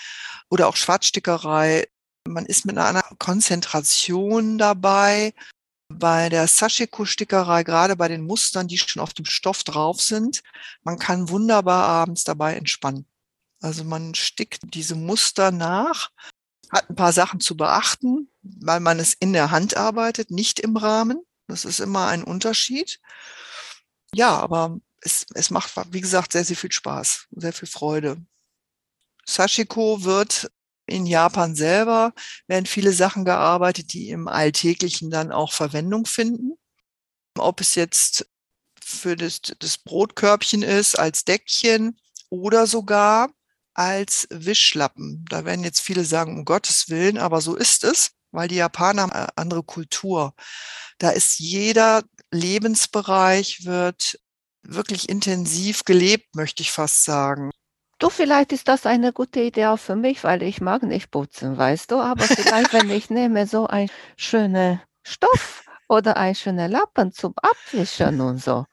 oder 0.51 0.67
auch 0.67 0.75
Schwarzstickerei, 0.75 1.87
man 2.27 2.47
ist 2.47 2.67
mit 2.67 2.77
einer 2.77 3.05
Konzentration 3.21 4.59
dabei. 4.59 5.33
Bei 5.99 6.29
der 6.29 6.47
Sashiko-Stickerei, 6.47 7.65
gerade 7.65 7.97
bei 7.97 8.09
den 8.09 8.27
Mustern, 8.27 8.69
die 8.69 8.79
schon 8.79 9.03
auf 9.03 9.15
dem 9.15 9.25
Stoff 9.25 9.65
drauf 9.65 10.01
sind, 10.01 10.43
man 10.83 10.99
kann 10.99 11.29
wunderbar 11.29 11.85
abends 11.85 12.25
dabei 12.25 12.57
entspannen. 12.57 13.07
Also 13.61 13.85
man 13.85 14.15
stickt 14.15 14.75
diese 14.75 14.95
Muster 14.95 15.51
nach, 15.53 16.11
hat 16.71 16.91
ein 16.91 16.97
paar 16.97 17.13
Sachen 17.13 17.41
zu 17.41 17.57
beachten, 17.57 18.31
weil 18.43 18.81
man 18.81 18.99
es 18.99 19.15
in 19.15 19.33
der 19.33 19.51
Hand 19.51 19.77
arbeitet, 19.77 20.31
nicht 20.31 20.59
im 20.59 20.77
Rahmen. 20.77 21.23
Das 21.47 21.65
ist 21.65 21.81
immer 21.81 22.09
ein 22.09 22.25
Unterschied. 22.25 23.01
Ja, 24.15 24.39
aber 24.39 24.79
es, 25.01 25.27
es 25.35 25.51
macht, 25.51 25.73
wie 25.93 26.01
gesagt, 26.01 26.33
sehr, 26.33 26.45
sehr 26.45 26.57
viel 26.57 26.73
Spaß, 26.73 27.29
sehr 27.31 27.53
viel 27.53 27.69
Freude. 27.69 28.25
Sashiko 29.25 30.03
wird 30.05 30.51
in 30.93 31.07
Japan 31.07 31.55
selber, 31.55 32.13
werden 32.47 32.67
viele 32.67 32.93
Sachen 32.93 33.25
gearbeitet, 33.25 33.93
die 33.93 34.11
im 34.11 34.29
Alltäglichen 34.29 35.11
dann 35.11 35.33
auch 35.33 35.53
Verwendung 35.53 36.07
finden. 36.07 36.53
Ob 37.39 37.61
es 37.61 37.75
jetzt 37.75 38.27
für 38.85 39.17
das, 39.17 39.41
das 39.59 39.79
Brotkörbchen 39.79 40.63
ist, 40.63 40.99
als 40.99 41.25
Deckchen 41.25 41.99
oder 42.31 42.67
sogar 42.67 43.31
als 43.75 44.27
Wischlappen. 44.31 45.25
Da 45.31 45.45
werden 45.45 45.65
jetzt 45.65 45.81
viele 45.81 46.05
sagen, 46.05 46.39
um 46.39 46.45
Gottes 46.45 46.89
Willen, 46.89 47.19
aber 47.19 47.41
so 47.41 47.57
ist 47.57 47.85
es, 47.85 48.13
weil 48.31 48.49
die 48.49 48.57
Japaner 48.57 49.03
haben 49.03 49.13
eine 49.13 49.37
andere 49.37 49.63
Kultur. 49.63 50.35
Da 50.99 51.11
ist 51.11 51.39
jeder 51.39 52.03
Lebensbereich 52.31 53.65
wird 53.65 54.19
wirklich 54.63 55.09
intensiv 55.09 55.85
gelebt, 55.85 56.35
möchte 56.35 56.63
ich 56.63 56.71
fast 56.71 57.05
sagen. 57.05 57.51
Du, 58.03 58.11
vielleicht 58.11 58.51
ist 58.51 58.67
das 58.67 58.85
eine 58.85 59.13
gute 59.13 59.39
Idee 59.39 59.67
auch 59.67 59.79
für 59.79 59.95
mich, 59.95 60.25
weil 60.25 60.43
ich 60.43 60.61
mag 60.61 60.83
nicht 60.83 61.13
putzen, 61.13 61.57
weißt 61.57 61.93
du? 61.93 62.01
Aber 62.01 62.25
vielleicht, 62.25 62.73
wenn 62.73 62.91
ich 62.91 63.11
nehme 63.11 63.47
so 63.47 63.69
ein 63.69 63.89
schöner 64.17 64.83
Stoff 65.05 65.63
oder 65.89 66.17
ein 66.17 66.35
schöner 66.35 66.67
Lappen 66.67 67.13
zum 67.13 67.33
Abwischen 67.37 68.21
und 68.21 68.43
so. 68.43 68.67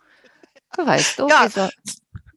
Weißt 0.75 1.19
du? 1.19 1.27
Ja, 1.27 1.47
so, 1.47 1.69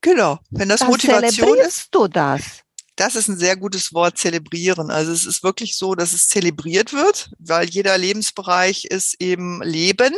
genau. 0.02 0.38
Wenn 0.50 0.68
das 0.68 0.86
Motivation 0.86 1.56
ist. 1.60 1.94
du 1.94 2.08
das? 2.08 2.60
Das 2.96 3.16
ist 3.16 3.28
ein 3.28 3.38
sehr 3.38 3.56
gutes 3.56 3.94
Wort, 3.94 4.18
zelebrieren. 4.18 4.90
Also 4.90 5.12
es 5.12 5.24
ist 5.24 5.42
wirklich 5.42 5.78
so, 5.78 5.94
dass 5.94 6.12
es 6.12 6.28
zelebriert 6.28 6.92
wird, 6.92 7.30
weil 7.38 7.70
jeder 7.70 7.96
Lebensbereich 7.96 8.84
ist 8.84 9.18
eben 9.18 9.62
Leben, 9.62 10.14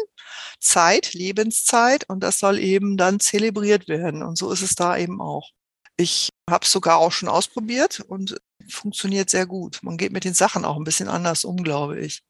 Zeit, 0.58 1.14
Lebenszeit 1.14 2.10
und 2.10 2.18
das 2.18 2.40
soll 2.40 2.58
eben 2.58 2.96
dann 2.96 3.20
zelebriert 3.20 3.86
werden. 3.86 4.24
Und 4.24 4.36
so 4.36 4.50
ist 4.50 4.62
es 4.62 4.74
da 4.74 4.96
eben 4.96 5.20
auch. 5.20 5.52
Ich 5.96 6.30
habe 6.50 6.64
es 6.64 6.72
sogar 6.72 6.98
auch 6.98 7.12
schon 7.12 7.28
ausprobiert 7.28 8.00
und 8.00 8.36
funktioniert 8.68 9.30
sehr 9.30 9.46
gut. 9.46 9.80
Man 9.82 9.96
geht 9.96 10.12
mit 10.12 10.24
den 10.24 10.34
Sachen 10.34 10.64
auch 10.64 10.76
ein 10.76 10.84
bisschen 10.84 11.08
anders 11.08 11.44
um, 11.44 11.62
glaube 11.62 12.00
ich. 12.00 12.22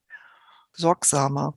Sorgsamer. 0.73 1.55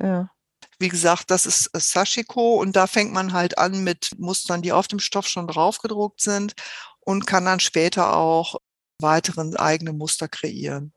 Ja. 0.00 0.30
Wie 0.78 0.88
gesagt, 0.88 1.30
das 1.30 1.46
ist 1.46 1.70
Sashiko 1.72 2.60
und 2.60 2.76
da 2.76 2.86
fängt 2.86 3.12
man 3.12 3.32
halt 3.32 3.58
an 3.58 3.84
mit 3.84 4.10
Mustern, 4.18 4.62
die 4.62 4.72
auf 4.72 4.88
dem 4.88 4.98
Stoff 4.98 5.26
schon 5.26 5.46
drauf 5.46 5.78
gedruckt 5.78 6.20
sind 6.20 6.54
und 7.00 7.26
kann 7.26 7.44
dann 7.44 7.60
später 7.60 8.16
auch 8.16 8.56
weiteren 9.00 9.56
eigene 9.56 9.92
Muster 9.92 10.28
kreieren. 10.28 10.92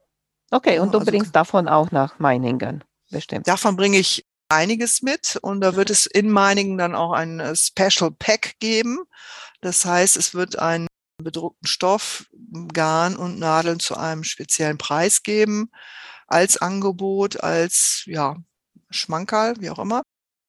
Okay, 0.51 0.79
und 0.79 0.93
du 0.93 0.99
also, 0.99 1.11
bringst 1.11 1.35
davon 1.35 1.67
auch 1.67 1.91
nach 1.91 2.17
Meiningen, 2.19 2.83
bestimmt. 3.11 3.47
Davon 3.47 3.75
bringe 3.75 3.97
ich 3.97 4.25
einiges 4.49 5.01
mit 5.01 5.37
und 5.41 5.61
da 5.61 5.75
wird 5.75 5.89
es 5.91 6.07
in 6.07 6.29
Meiningen 6.29 6.77
dann 6.77 6.95
auch 6.95 7.11
ein 7.13 7.39
äh, 7.39 7.55
Special 7.55 8.11
Pack 8.11 8.55
geben. 8.59 8.99
Das 9.61 9.85
heißt, 9.85 10.17
es 10.17 10.33
wird 10.33 10.57
einen 10.57 10.87
bedruckten 11.21 11.67
Stoff, 11.67 12.27
Garn 12.73 13.15
und 13.15 13.39
Nadeln 13.39 13.79
zu 13.79 13.97
einem 13.97 14.23
speziellen 14.23 14.77
Preis 14.77 15.23
geben, 15.23 15.69
als 16.27 16.57
Angebot, 16.57 17.43
als 17.43 18.03
ja, 18.05 18.37
Schmankerl, 18.89 19.55
wie 19.59 19.69
auch 19.69 19.79
immer. 19.79 20.03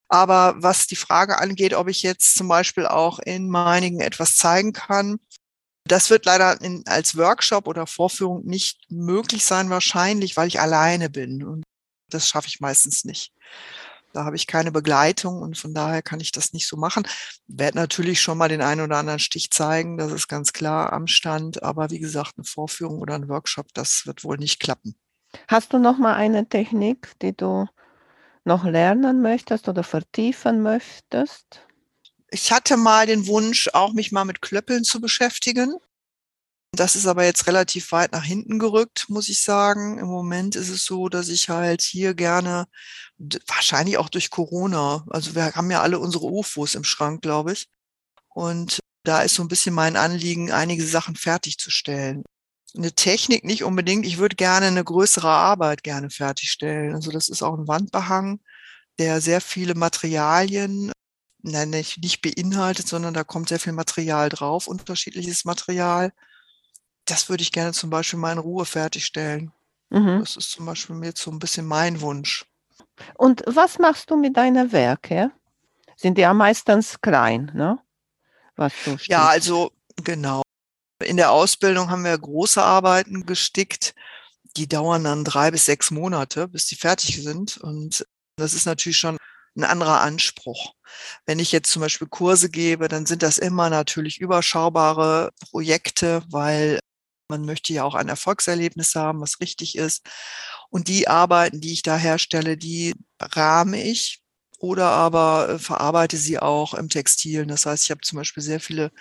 Aber 0.07 0.55
was 0.57 0.87
die 0.87 0.95
Frage 0.95 1.39
angeht, 1.39 1.73
ob 1.73 1.87
ich 1.87 2.03
jetzt 2.03 2.35
zum 2.35 2.47
Beispiel 2.47 2.85
auch 2.85 3.19
in 3.19 3.49
Meiningen 3.49 4.01
etwas 4.01 4.35
zeigen 4.35 4.73
kann, 4.73 5.19
das 5.85 6.09
wird 6.09 6.25
leider 6.25 6.59
in, 6.61 6.83
als 6.85 7.17
Workshop 7.17 7.67
oder 7.67 7.87
Vorführung 7.87 8.45
nicht 8.45 8.79
möglich 8.89 9.45
sein, 9.45 9.69
wahrscheinlich, 9.69 10.37
weil 10.37 10.47
ich 10.47 10.59
alleine 10.59 11.09
bin. 11.09 11.43
Und 11.43 11.63
das 12.09 12.27
schaffe 12.27 12.47
ich 12.47 12.59
meistens 12.59 13.03
nicht. 13.03 13.33
Da 14.13 14.25
habe 14.25 14.35
ich 14.35 14.47
keine 14.47 14.71
Begleitung 14.71 15.41
und 15.41 15.57
von 15.57 15.73
daher 15.73 16.01
kann 16.01 16.19
ich 16.19 16.31
das 16.31 16.53
nicht 16.53 16.67
so 16.67 16.77
machen. 16.77 17.07
Werde 17.47 17.77
natürlich 17.77 18.21
schon 18.21 18.37
mal 18.37 18.49
den 18.49 18.61
einen 18.61 18.81
oder 18.81 18.97
anderen 18.97 19.19
Stich 19.19 19.51
zeigen, 19.51 19.97
das 19.97 20.11
ist 20.11 20.27
ganz 20.27 20.53
klar 20.53 20.93
am 20.93 21.07
Stand. 21.07 21.63
Aber 21.63 21.89
wie 21.89 21.99
gesagt, 21.99 22.33
eine 22.37 22.45
Vorführung 22.45 22.99
oder 22.99 23.15
ein 23.15 23.29
Workshop, 23.29 23.67
das 23.73 24.05
wird 24.05 24.23
wohl 24.23 24.37
nicht 24.37 24.59
klappen. 24.59 24.95
Hast 25.47 25.73
du 25.73 25.79
noch 25.79 25.97
mal 25.97 26.15
eine 26.15 26.47
Technik, 26.47 27.13
die 27.21 27.35
du 27.35 27.67
noch 28.43 28.65
lernen 28.65 29.21
möchtest 29.21 29.69
oder 29.69 29.83
vertiefen 29.83 30.61
möchtest? 30.61 31.65
Ich 32.29 32.51
hatte 32.51 32.77
mal 32.77 33.05
den 33.05 33.27
Wunsch, 33.27 33.69
auch 33.73 33.93
mich 33.93 34.11
mal 34.11 34.25
mit 34.25 34.41
Klöppeln 34.41 34.83
zu 34.83 35.01
beschäftigen. 35.01 35.75
Das 36.73 36.95
ist 36.95 37.05
aber 37.05 37.25
jetzt 37.25 37.47
relativ 37.47 37.91
weit 37.91 38.13
nach 38.13 38.23
hinten 38.23 38.57
gerückt, 38.57 39.09
muss 39.09 39.27
ich 39.27 39.41
sagen. 39.43 39.97
Im 39.97 40.07
Moment 40.07 40.55
ist 40.55 40.69
es 40.69 40.85
so, 40.85 41.09
dass 41.09 41.27
ich 41.27 41.49
halt 41.49 41.81
hier 41.81 42.13
gerne, 42.13 42.67
wahrscheinlich 43.47 43.97
auch 43.97 44.09
durch 44.09 44.29
Corona, 44.29 45.05
also 45.09 45.35
wir 45.35 45.53
haben 45.53 45.69
ja 45.69 45.81
alle 45.81 45.99
unsere 45.99 46.25
UFOs 46.25 46.75
im 46.75 46.85
Schrank, 46.85 47.21
glaube 47.21 47.53
ich. 47.53 47.67
Und 48.29 48.79
da 49.03 49.21
ist 49.23 49.35
so 49.35 49.43
ein 49.43 49.49
bisschen 49.49 49.73
mein 49.75 49.97
Anliegen, 49.97 50.51
einige 50.51 50.85
Sachen 50.85 51.15
fertigzustellen. 51.15 52.23
Eine 52.75 52.93
Technik 52.93 53.43
nicht 53.43 53.63
unbedingt. 53.65 54.05
Ich 54.05 54.17
würde 54.17 54.37
gerne 54.37 54.67
eine 54.67 54.83
größere 54.83 55.27
Arbeit 55.29 55.83
gerne 55.83 56.09
fertigstellen. 56.09 56.95
Also 56.95 57.11
das 57.11 57.27
ist 57.29 57.43
auch 57.43 57.57
ein 57.57 57.67
Wandbehang, 57.67 58.39
der 58.97 59.19
sehr 59.21 59.41
viele 59.41 59.75
Materialien 59.75 60.91
nein, 61.43 61.69
nicht, 61.71 62.01
nicht 62.01 62.21
beinhaltet, 62.21 62.87
sondern 62.87 63.13
da 63.13 63.23
kommt 63.23 63.49
sehr 63.49 63.59
viel 63.59 63.73
Material 63.73 64.29
drauf, 64.29 64.67
unterschiedliches 64.67 65.45
Material 65.45 66.13
das 67.05 67.29
würde 67.29 67.43
ich 67.43 67.51
gerne 67.51 67.73
zum 67.73 67.89
Beispiel 67.89 68.19
mal 68.19 68.33
in 68.33 68.37
Ruhe 68.37 68.65
fertigstellen. 68.65 69.51
Mhm. 69.89 70.19
Das 70.19 70.37
ist 70.37 70.51
zum 70.51 70.65
Beispiel 70.65 70.95
mir 70.95 71.13
so 71.15 71.31
ein 71.31 71.39
bisschen 71.39 71.65
mein 71.65 72.01
Wunsch. 72.01 72.45
Und 73.15 73.43
was 73.45 73.79
machst 73.79 74.09
du 74.09 74.17
mit 74.17 74.37
deinen 74.37 74.71
Werken? 74.71 75.31
Sind 75.95 76.17
die 76.17 76.21
ja 76.21 76.33
meistens 76.33 76.99
klein, 77.01 77.51
ne? 77.53 77.79
Was 78.55 78.73
du 78.85 78.97
ja, 79.03 79.27
also 79.27 79.71
genau. 80.03 80.41
In 81.03 81.17
der 81.17 81.31
Ausbildung 81.31 81.89
haben 81.89 82.03
wir 82.03 82.17
große 82.17 82.61
Arbeiten 82.61 83.25
gestickt. 83.25 83.95
Die 84.57 84.67
dauern 84.67 85.03
dann 85.03 85.23
drei 85.23 85.51
bis 85.51 85.65
sechs 85.65 85.91
Monate, 85.91 86.47
bis 86.47 86.67
die 86.67 86.75
fertig 86.75 87.23
sind. 87.23 87.57
Und 87.57 88.05
das 88.35 88.53
ist 88.53 88.65
natürlich 88.65 88.97
schon 88.97 89.17
ein 89.55 89.63
anderer 89.63 90.01
Anspruch. 90.01 90.73
Wenn 91.25 91.39
ich 91.39 91.51
jetzt 91.51 91.71
zum 91.71 91.81
Beispiel 91.81 92.07
Kurse 92.07 92.49
gebe, 92.49 92.87
dann 92.87 93.05
sind 93.05 93.23
das 93.23 93.37
immer 93.37 93.69
natürlich 93.69 94.19
überschaubare 94.19 95.31
Projekte, 95.49 96.23
weil 96.29 96.79
man 97.31 97.45
möchte 97.45 97.73
ja 97.73 97.83
auch 97.83 97.95
ein 97.95 98.09
Erfolgserlebnis 98.09 98.93
haben, 98.95 99.21
was 99.21 99.39
richtig 99.39 99.77
ist. 99.77 100.03
Und 100.69 100.87
die 100.87 101.07
Arbeiten, 101.07 101.61
die 101.61 101.73
ich 101.73 101.81
da 101.81 101.97
herstelle, 101.97 102.57
die 102.57 102.93
rahme 103.19 103.81
ich 103.81 104.21
oder 104.59 104.89
aber 104.91 105.49
äh, 105.49 105.59
verarbeite 105.59 106.17
sie 106.17 106.39
auch 106.39 106.73
im 106.75 106.89
Textil. 106.89 107.45
Das 107.47 107.65
heißt, 107.65 107.83
ich 107.85 107.91
habe 107.91 108.01
zum 108.01 108.17
Beispiel 108.17 108.43
sehr 108.43 108.59
viele 108.59 108.91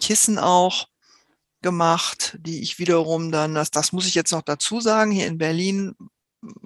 Kissen 0.00 0.38
auch 0.38 0.88
gemacht, 1.62 2.36
die 2.40 2.62
ich 2.62 2.78
wiederum 2.78 3.32
dann, 3.32 3.54
das, 3.54 3.70
das 3.70 3.92
muss 3.92 4.06
ich 4.06 4.14
jetzt 4.14 4.32
noch 4.32 4.42
dazu 4.42 4.80
sagen, 4.80 5.10
hier 5.10 5.26
in 5.26 5.38
Berlin 5.38 5.94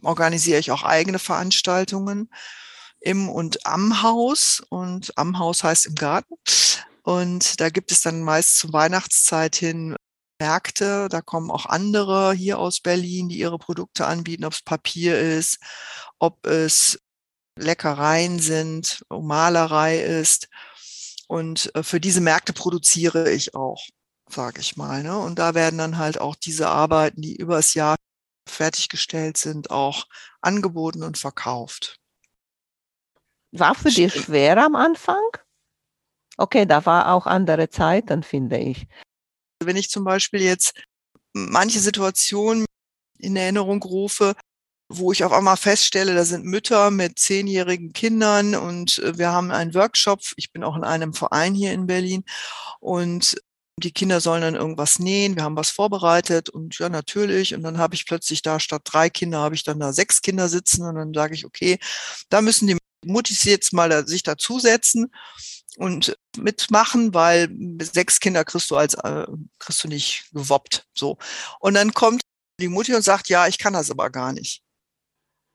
organisiere 0.03 0.59
ich 0.59 0.71
auch 0.71 0.83
eigene 0.85 1.19
Veranstaltungen 1.19 2.31
im 3.01 3.29
und 3.29 3.67
am 3.67 4.03
Haus. 4.03 4.63
Und 4.69 5.17
am 5.17 5.39
Haus 5.39 5.63
heißt 5.63 5.87
im 5.87 5.95
Garten. 5.95 6.35
Und 7.03 7.61
da 7.61 7.69
gibt 7.69 7.93
es 7.93 8.03
dann 8.03 8.23
meist 8.23 8.59
zur 8.59 8.73
Weihnachtszeit 8.73 9.57
hin 9.57 9.95
Märkte, 10.45 11.09
da 11.09 11.23
kommen 11.23 11.51
auch 11.51 11.65
andere 11.67 12.35
hier 12.35 12.59
aus 12.59 12.81
Berlin, 12.81 13.31
die 13.31 13.39
ihre 13.39 13.59
Produkte 13.59 14.07
anbieten, 14.07 14.45
ob 14.45 14.53
es 14.53 14.63
Papier 14.63 15.19
ist, 15.19 15.59
ob 16.19 16.47
es 16.47 17.01
Leckereien 17.59 18.39
sind, 18.39 19.05
Malerei 19.09 20.01
ist. 20.01 20.49
Und 21.29 21.75
äh, 21.75 21.83
für 21.83 21.99
diese 21.99 22.21
Märkte 22.21 22.53
produziere 22.53 23.31
ich 23.31 23.55
auch, 23.55 23.87
sage 24.29 24.61
ich 24.61 24.77
mal. 24.77 25.03
Ne? 25.03 25.17
Und 25.17 25.39
da 25.39 25.55
werden 25.55 25.79
dann 25.79 25.97
halt 25.97 26.21
auch 26.21 26.37
diese 26.37 26.69
Arbeiten, 26.69 27.23
die 27.23 27.37
übers 27.37 27.73
Jahr 27.73 27.97
fertiggestellt 28.47 29.39
sind, 29.39 29.71
auch 29.71 30.05
angeboten 30.43 31.03
und 31.03 31.17
verkauft. 31.17 31.99
War 33.53 33.75
für 33.75 33.91
dich 33.91 34.13
schwer 34.13 34.59
am 34.59 34.75
Anfang? 34.75 35.25
Okay, 36.37 36.67
da 36.67 36.85
war 36.85 37.15
auch 37.15 37.27
andere 37.27 37.71
Zeiten, 37.71 38.23
finde 38.23 38.59
ich. 38.59 38.87
Wenn 39.63 39.77
ich 39.77 39.91
zum 39.91 40.05
Beispiel 40.05 40.43
jetzt 40.43 40.75
manche 41.33 41.81
Situationen 41.81 42.65
in 43.19 43.37
Erinnerung 43.37 43.83
rufe, 43.83 44.35
wo 44.89 45.13
ich 45.13 45.25
auf 45.25 45.33
einmal 45.33 45.57
feststelle, 45.57 46.15
da 46.15 46.25
sind 46.25 46.45
Mütter 46.45 46.91
mit 46.91 47.19
zehnjährigen 47.19 47.93
Kindern 47.93 48.55
und 48.55 48.99
äh, 48.99 49.19
wir 49.19 49.31
haben 49.33 49.51
einen 49.51 49.75
Workshop. 49.75 50.21
Ich 50.37 50.53
bin 50.53 50.63
auch 50.63 50.77
in 50.77 50.85
einem 50.85 51.15
Verein 51.15 51.55
hier 51.55 51.73
in 51.73 51.87
Berlin 51.87 52.25
und 52.81 53.37
die 53.79 53.93
Kinder 53.93 54.21
sollen 54.21 54.43
dann 54.43 54.55
irgendwas 54.55 54.99
nähen. 54.99 55.37
Wir 55.37 55.43
haben 55.43 55.57
was 55.57 55.71
vorbereitet 55.71 56.49
und 56.49 56.79
ja, 56.79 56.89
natürlich. 56.89 57.55
Und 57.55 57.63
dann 57.65 57.79
habe 57.79 57.95
ich 57.95 58.07
plötzlich 58.07 58.43
da 58.43 58.61
statt 58.61 58.83
drei 58.85 59.11
Kinder 59.11 59.39
habe 59.39 59.55
ich 59.55 59.65
dann 59.65 59.81
da 59.81 59.93
sechs 59.93 60.23
Kinder 60.23 60.49
sitzen 60.49 60.85
und 60.87 60.95
dann 60.95 61.13
sage 61.13 61.35
ich, 61.35 61.45
okay, 61.45 61.79
da 62.29 62.41
müssen 62.41 62.69
die 62.69 62.77
Muttis 63.05 63.45
jetzt 63.45 63.73
mal 63.73 64.07
sich 64.07 64.23
dazusetzen 64.23 65.11
und 65.77 66.17
mitmachen, 66.37 67.15
weil 67.15 67.49
sechs 67.81 68.21
Kinder 68.21 68.45
kriegst 68.45 68.71
du 68.71 68.77
als 68.77 68.95
äh, 68.95 69.27
kriegst 69.59 69.83
du 69.85 69.89
nicht 69.89 70.27
gewoppt 70.33 70.87
so. 70.95 71.19
Und 71.61 71.75
dann 71.75 71.95
kommt 71.95 72.23
die 72.61 72.69
Mutti 72.69 72.95
und 72.95 73.03
sagt, 73.03 73.29
ja, 73.29 73.47
ich 73.47 73.59
kann 73.59 73.73
das 73.73 73.91
aber 73.91 74.11
gar 74.11 74.33
nicht. 74.33 74.63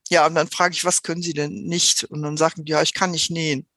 Ja, 0.10 0.25
und 0.25 0.36
dann 0.36 0.49
frage 0.49 0.73
ich, 0.73 0.86
was 0.86 1.03
können 1.03 1.21
Sie 1.21 1.34
denn 1.34 1.65
nicht? 1.65 2.03
Und 2.05 2.23
dann 2.23 2.36
sagen 2.38 2.65
die, 2.65 2.71
ja, 2.71 2.82
ich 2.82 2.93
kann 2.93 3.12
nicht 3.12 3.29
nähen. 3.29 3.67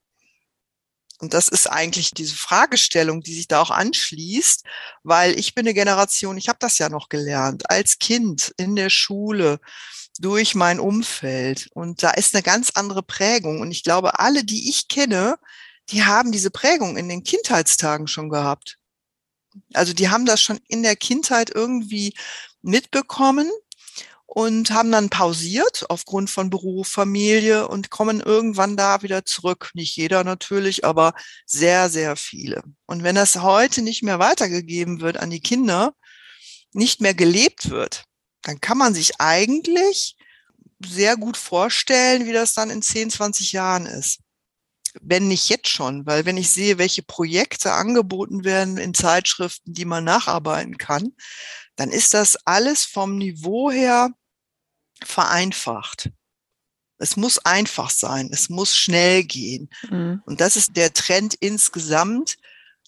Und 1.20 1.34
das 1.34 1.46
ist 1.46 1.68
eigentlich 1.70 2.10
diese 2.12 2.34
Fragestellung, 2.34 3.20
die 3.20 3.34
sich 3.34 3.46
da 3.46 3.60
auch 3.60 3.70
anschließt, 3.70 4.64
weil 5.04 5.38
ich 5.38 5.54
bin 5.54 5.66
eine 5.66 5.74
Generation, 5.74 6.36
ich 6.36 6.48
habe 6.48 6.58
das 6.58 6.78
ja 6.78 6.88
noch 6.88 7.08
gelernt, 7.08 7.70
als 7.70 8.00
Kind 8.00 8.52
in 8.56 8.74
der 8.74 8.90
Schule, 8.90 9.60
durch 10.18 10.54
mein 10.54 10.80
Umfeld. 10.80 11.68
Und 11.74 12.02
da 12.02 12.10
ist 12.10 12.34
eine 12.34 12.42
ganz 12.42 12.70
andere 12.74 13.02
Prägung. 13.02 13.60
Und 13.60 13.70
ich 13.70 13.82
glaube, 13.84 14.18
alle, 14.18 14.44
die 14.44 14.68
ich 14.68 14.88
kenne, 14.88 15.38
die 15.92 16.04
haben 16.04 16.32
diese 16.32 16.50
Prägung 16.50 16.96
in 16.96 17.08
den 17.08 17.22
Kindheitstagen 17.22 18.08
schon 18.08 18.30
gehabt. 18.30 18.78
Also 19.74 19.92
die 19.92 20.08
haben 20.08 20.24
das 20.24 20.40
schon 20.40 20.58
in 20.66 20.82
der 20.82 20.96
Kindheit 20.96 21.50
irgendwie 21.54 22.14
mitbekommen 22.62 23.50
und 24.24 24.70
haben 24.70 24.90
dann 24.90 25.10
pausiert 25.10 25.84
aufgrund 25.90 26.30
von 26.30 26.48
Beruf, 26.48 26.88
Familie 26.88 27.68
und 27.68 27.90
kommen 27.90 28.20
irgendwann 28.20 28.78
da 28.78 29.02
wieder 29.02 29.26
zurück. 29.26 29.70
Nicht 29.74 29.94
jeder 29.94 30.24
natürlich, 30.24 30.86
aber 30.86 31.12
sehr, 31.44 31.90
sehr 31.90 32.16
viele. 32.16 32.62
Und 32.86 33.02
wenn 33.02 33.14
das 33.14 33.36
heute 33.42 33.82
nicht 33.82 34.02
mehr 34.02 34.18
weitergegeben 34.18 35.02
wird 35.02 35.18
an 35.18 35.28
die 35.28 35.42
Kinder, 35.42 35.94
nicht 36.72 37.02
mehr 37.02 37.12
gelebt 37.12 37.68
wird, 37.68 38.04
dann 38.40 38.58
kann 38.58 38.78
man 38.78 38.94
sich 38.94 39.20
eigentlich 39.20 40.16
sehr 40.82 41.18
gut 41.18 41.36
vorstellen, 41.36 42.24
wie 42.24 42.32
das 42.32 42.54
dann 42.54 42.70
in 42.70 42.80
10, 42.80 43.10
20 43.10 43.52
Jahren 43.52 43.84
ist 43.84 44.21
wenn 45.00 45.28
nicht 45.28 45.48
jetzt 45.48 45.68
schon, 45.68 46.06
weil 46.06 46.24
wenn 46.26 46.36
ich 46.36 46.50
sehe, 46.50 46.78
welche 46.78 47.02
Projekte 47.02 47.72
angeboten 47.72 48.44
werden 48.44 48.76
in 48.76 48.94
Zeitschriften, 48.94 49.72
die 49.72 49.84
man 49.84 50.04
nacharbeiten 50.04 50.78
kann, 50.78 51.12
dann 51.76 51.90
ist 51.90 52.14
das 52.14 52.36
alles 52.44 52.84
vom 52.84 53.16
Niveau 53.16 53.70
her 53.70 54.10
vereinfacht. 55.04 56.10
Es 56.98 57.16
muss 57.16 57.38
einfach 57.40 57.90
sein, 57.90 58.30
es 58.32 58.48
muss 58.48 58.76
schnell 58.76 59.24
gehen. 59.24 59.70
Mhm. 59.90 60.22
Und 60.24 60.40
das 60.40 60.56
ist 60.56 60.76
der 60.76 60.92
Trend 60.92 61.34
insgesamt, 61.34 62.36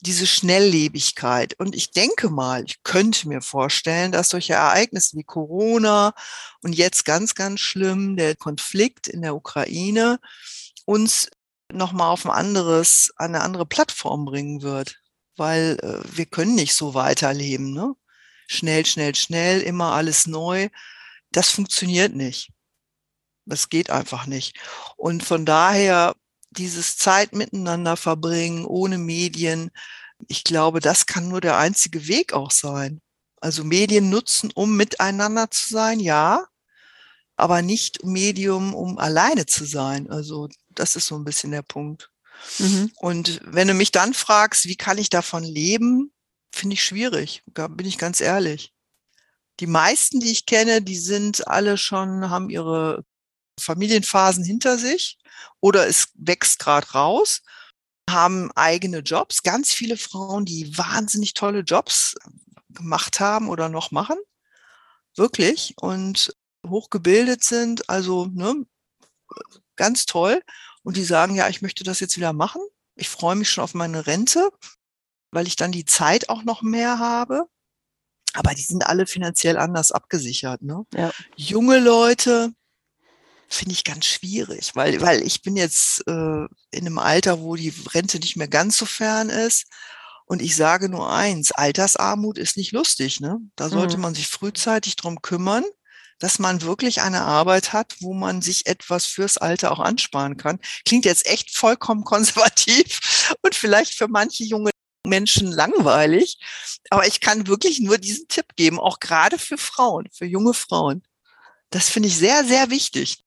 diese 0.00 0.26
Schnelllebigkeit. 0.26 1.58
Und 1.58 1.74
ich 1.74 1.90
denke 1.90 2.28
mal, 2.28 2.64
ich 2.64 2.82
könnte 2.82 3.28
mir 3.28 3.40
vorstellen, 3.40 4.12
dass 4.12 4.28
solche 4.28 4.52
Ereignisse 4.52 5.16
wie 5.16 5.24
Corona 5.24 6.14
und 6.62 6.74
jetzt 6.74 7.04
ganz, 7.04 7.34
ganz 7.34 7.60
schlimm 7.60 8.16
der 8.16 8.36
Konflikt 8.36 9.08
in 9.08 9.22
der 9.22 9.34
Ukraine 9.34 10.20
uns 10.84 11.30
nochmal 11.72 12.10
auf 12.10 12.26
ein 12.26 12.32
anderes, 12.32 13.12
eine 13.16 13.40
andere 13.42 13.66
Plattform 13.66 14.24
bringen 14.24 14.62
wird. 14.62 15.00
Weil 15.36 15.78
äh, 15.82 16.16
wir 16.16 16.26
können 16.26 16.54
nicht 16.54 16.74
so 16.74 16.94
weiterleben. 16.94 17.72
Ne? 17.72 17.94
Schnell, 18.46 18.86
schnell, 18.86 19.14
schnell, 19.14 19.60
immer 19.60 19.92
alles 19.92 20.26
neu. 20.26 20.68
Das 21.32 21.50
funktioniert 21.50 22.14
nicht. 22.14 22.50
Das 23.46 23.68
geht 23.68 23.90
einfach 23.90 24.26
nicht. 24.26 24.56
Und 24.96 25.22
von 25.24 25.44
daher 25.44 26.14
dieses 26.50 26.96
Zeit 26.96 27.34
miteinander 27.34 27.96
verbringen, 27.96 28.64
ohne 28.64 28.98
Medien, 28.98 29.70
ich 30.28 30.44
glaube, 30.44 30.80
das 30.80 31.06
kann 31.06 31.28
nur 31.28 31.40
der 31.40 31.58
einzige 31.58 32.06
Weg 32.06 32.32
auch 32.32 32.50
sein. 32.50 33.00
Also 33.40 33.64
Medien 33.64 34.08
nutzen, 34.08 34.50
um 34.54 34.76
miteinander 34.76 35.50
zu 35.50 35.68
sein, 35.68 36.00
ja, 36.00 36.46
aber 37.36 37.62
nicht 37.62 38.04
Medium, 38.04 38.74
um 38.74 38.98
alleine 38.98 39.46
zu 39.46 39.64
sein. 39.64 40.08
Also 40.10 40.48
das 40.78 40.96
ist 40.96 41.06
so 41.06 41.16
ein 41.16 41.24
bisschen 41.24 41.50
der 41.50 41.62
Punkt. 41.62 42.10
Mhm. 42.58 42.92
Und 42.96 43.40
wenn 43.44 43.68
du 43.68 43.74
mich 43.74 43.92
dann 43.92 44.14
fragst, 44.14 44.66
wie 44.66 44.76
kann 44.76 44.98
ich 44.98 45.10
davon 45.10 45.44
leben, 45.44 46.12
finde 46.52 46.74
ich 46.74 46.84
schwierig, 46.84 47.42
da 47.46 47.68
bin 47.68 47.86
ich 47.86 47.98
ganz 47.98 48.20
ehrlich. 48.20 48.72
Die 49.60 49.66
meisten, 49.66 50.20
die 50.20 50.32
ich 50.32 50.46
kenne, 50.46 50.82
die 50.82 50.98
sind 50.98 51.46
alle 51.46 51.78
schon, 51.78 52.30
haben 52.30 52.50
ihre 52.50 53.04
Familienphasen 53.60 54.44
hinter 54.44 54.78
sich 54.78 55.18
oder 55.60 55.86
es 55.86 56.08
wächst 56.14 56.58
gerade 56.58 56.90
raus, 56.90 57.42
haben 58.10 58.50
eigene 58.52 58.98
Jobs. 58.98 59.42
Ganz 59.42 59.72
viele 59.72 59.96
Frauen, 59.96 60.44
die 60.44 60.76
wahnsinnig 60.76 61.34
tolle 61.34 61.60
Jobs 61.60 62.16
gemacht 62.68 63.20
haben 63.20 63.48
oder 63.48 63.68
noch 63.68 63.90
machen. 63.92 64.16
Wirklich. 65.16 65.74
Und 65.76 66.34
hochgebildet 66.66 67.44
sind, 67.44 67.88
also 67.88 68.26
ne, 68.26 68.66
ganz 69.76 70.06
toll. 70.06 70.42
Und 70.82 70.96
die 70.96 71.04
sagen, 71.04 71.34
ja, 71.34 71.48
ich 71.48 71.62
möchte 71.62 71.84
das 71.84 72.00
jetzt 72.00 72.16
wieder 72.16 72.32
machen. 72.32 72.62
Ich 72.94 73.08
freue 73.08 73.36
mich 73.36 73.50
schon 73.50 73.64
auf 73.64 73.74
meine 73.74 74.06
Rente, 74.06 74.50
weil 75.30 75.46
ich 75.46 75.56
dann 75.56 75.72
die 75.72 75.84
Zeit 75.84 76.28
auch 76.28 76.42
noch 76.42 76.62
mehr 76.62 76.98
habe. 76.98 77.46
Aber 78.34 78.52
die 78.54 78.62
sind 78.62 78.86
alle 78.86 79.06
finanziell 79.06 79.56
anders 79.56 79.92
abgesichert. 79.92 80.62
Ne? 80.62 80.84
Ja. 80.94 81.12
Junge 81.36 81.78
Leute 81.78 82.52
finde 83.48 83.72
ich 83.72 83.84
ganz 83.84 84.06
schwierig, 84.06 84.74
weil, 84.74 85.00
weil 85.00 85.22
ich 85.22 85.42
bin 85.42 85.56
jetzt 85.56 86.06
äh, 86.06 86.12
in 86.12 86.48
einem 86.72 86.98
Alter, 86.98 87.40
wo 87.40 87.54
die 87.56 87.72
Rente 87.94 88.18
nicht 88.18 88.36
mehr 88.36 88.48
ganz 88.48 88.76
so 88.76 88.86
fern 88.86 89.28
ist. 89.28 89.66
Und 90.26 90.42
ich 90.42 90.56
sage 90.56 90.88
nur 90.88 91.10
eins, 91.10 91.52
Altersarmut 91.52 92.38
ist 92.38 92.56
nicht 92.56 92.72
lustig. 92.72 93.20
Ne? 93.20 93.38
Da 93.56 93.68
sollte 93.68 93.96
mhm. 93.96 94.02
man 94.02 94.14
sich 94.14 94.28
frühzeitig 94.28 94.96
drum 94.96 95.22
kümmern 95.22 95.64
dass 96.18 96.38
man 96.38 96.62
wirklich 96.62 97.02
eine 97.02 97.22
Arbeit 97.22 97.72
hat, 97.72 97.96
wo 98.00 98.14
man 98.14 98.42
sich 98.42 98.66
etwas 98.66 99.06
fürs 99.06 99.38
Alter 99.38 99.72
auch 99.72 99.80
ansparen 99.80 100.36
kann. 100.36 100.60
Klingt 100.84 101.04
jetzt 101.04 101.26
echt 101.26 101.56
vollkommen 101.56 102.04
konservativ 102.04 103.34
und 103.42 103.54
vielleicht 103.54 103.94
für 103.94 104.08
manche 104.08 104.44
junge 104.44 104.70
Menschen 105.06 105.52
langweilig, 105.52 106.38
aber 106.90 107.06
ich 107.06 107.20
kann 107.20 107.46
wirklich 107.46 107.80
nur 107.80 107.98
diesen 107.98 108.26
Tipp 108.28 108.56
geben, 108.56 108.80
auch 108.80 109.00
gerade 109.00 109.38
für 109.38 109.58
Frauen, 109.58 110.08
für 110.12 110.24
junge 110.24 110.54
Frauen. 110.54 111.02
Das 111.70 111.90
finde 111.90 112.08
ich 112.08 112.16
sehr, 112.16 112.44
sehr 112.44 112.70
wichtig. 112.70 113.18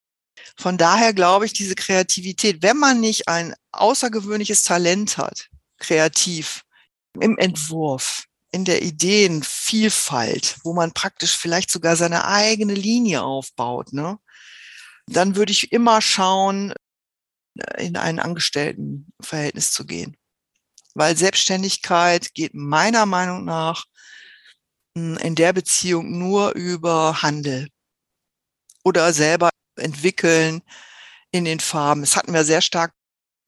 Von 0.58 0.78
daher 0.78 1.14
glaube 1.14 1.46
ich, 1.46 1.54
diese 1.54 1.76
Kreativität, 1.76 2.62
wenn 2.62 2.78
man 2.78 3.00
nicht 3.00 3.28
ein 3.28 3.54
außergewöhnliches 3.72 4.64
Talent 4.64 5.18
hat, 5.18 5.50
kreativ 5.78 6.64
im 7.20 7.38
Entwurf, 7.38 8.27
in 8.52 8.66
der 8.66 8.82
Ideenvielfalt, 8.82 10.58
wo 10.64 10.74
man 10.74 10.94
praktisch 10.94 11.36
vielleicht 11.36 11.70
sogar 11.70 11.96
seine 11.96 12.26
eigene 12.26 12.74
Linie 12.74 13.24
aufbaut, 13.24 13.94
ne? 13.94 14.20
dann 15.08 15.36
würde 15.36 15.52
ich 15.52 15.72
immer 15.72 16.02
schauen, 16.02 16.74
in 17.78 17.98
ein 17.98 18.20
Angestelltenverhältnis 18.20 19.72
zu 19.72 19.86
gehen. 19.86 20.16
Weil 20.94 21.18
Selbstständigkeit 21.18 22.34
geht 22.34 22.54
meiner 22.54 23.06
Meinung 23.06 23.46
nach 23.46 23.86
hm, 24.96 25.18
in 25.18 25.36
der 25.36 25.54
Beziehung 25.54 26.18
nur 26.18 26.54
über 26.54 27.22
Handel 27.22 27.70
oder 28.84 29.14
selber 29.14 29.50
entwickeln 29.76 30.62
in 31.32 31.46
den 31.46 31.60
Farben. 31.60 32.02
Das 32.02 32.16
hatten 32.16 32.34
wir 32.34 32.46
sehr 32.46 32.62
stark 32.62 32.94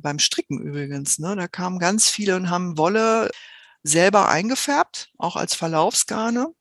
beim 0.02 0.20
Stricken 0.20 0.60
übrigens. 0.60 1.20
Ne? 1.20 1.36
Da 1.36 1.48
kamen 1.48 1.80
ganz 1.80 2.10
viele 2.10 2.36
und 2.36 2.50
haben 2.50 2.78
Wolle 2.78 3.32
selber 3.84 4.30
eingefärbt, 4.30 5.12
auch 5.18 5.36
als 5.36 5.56
Verlaufsgarne 5.56 6.54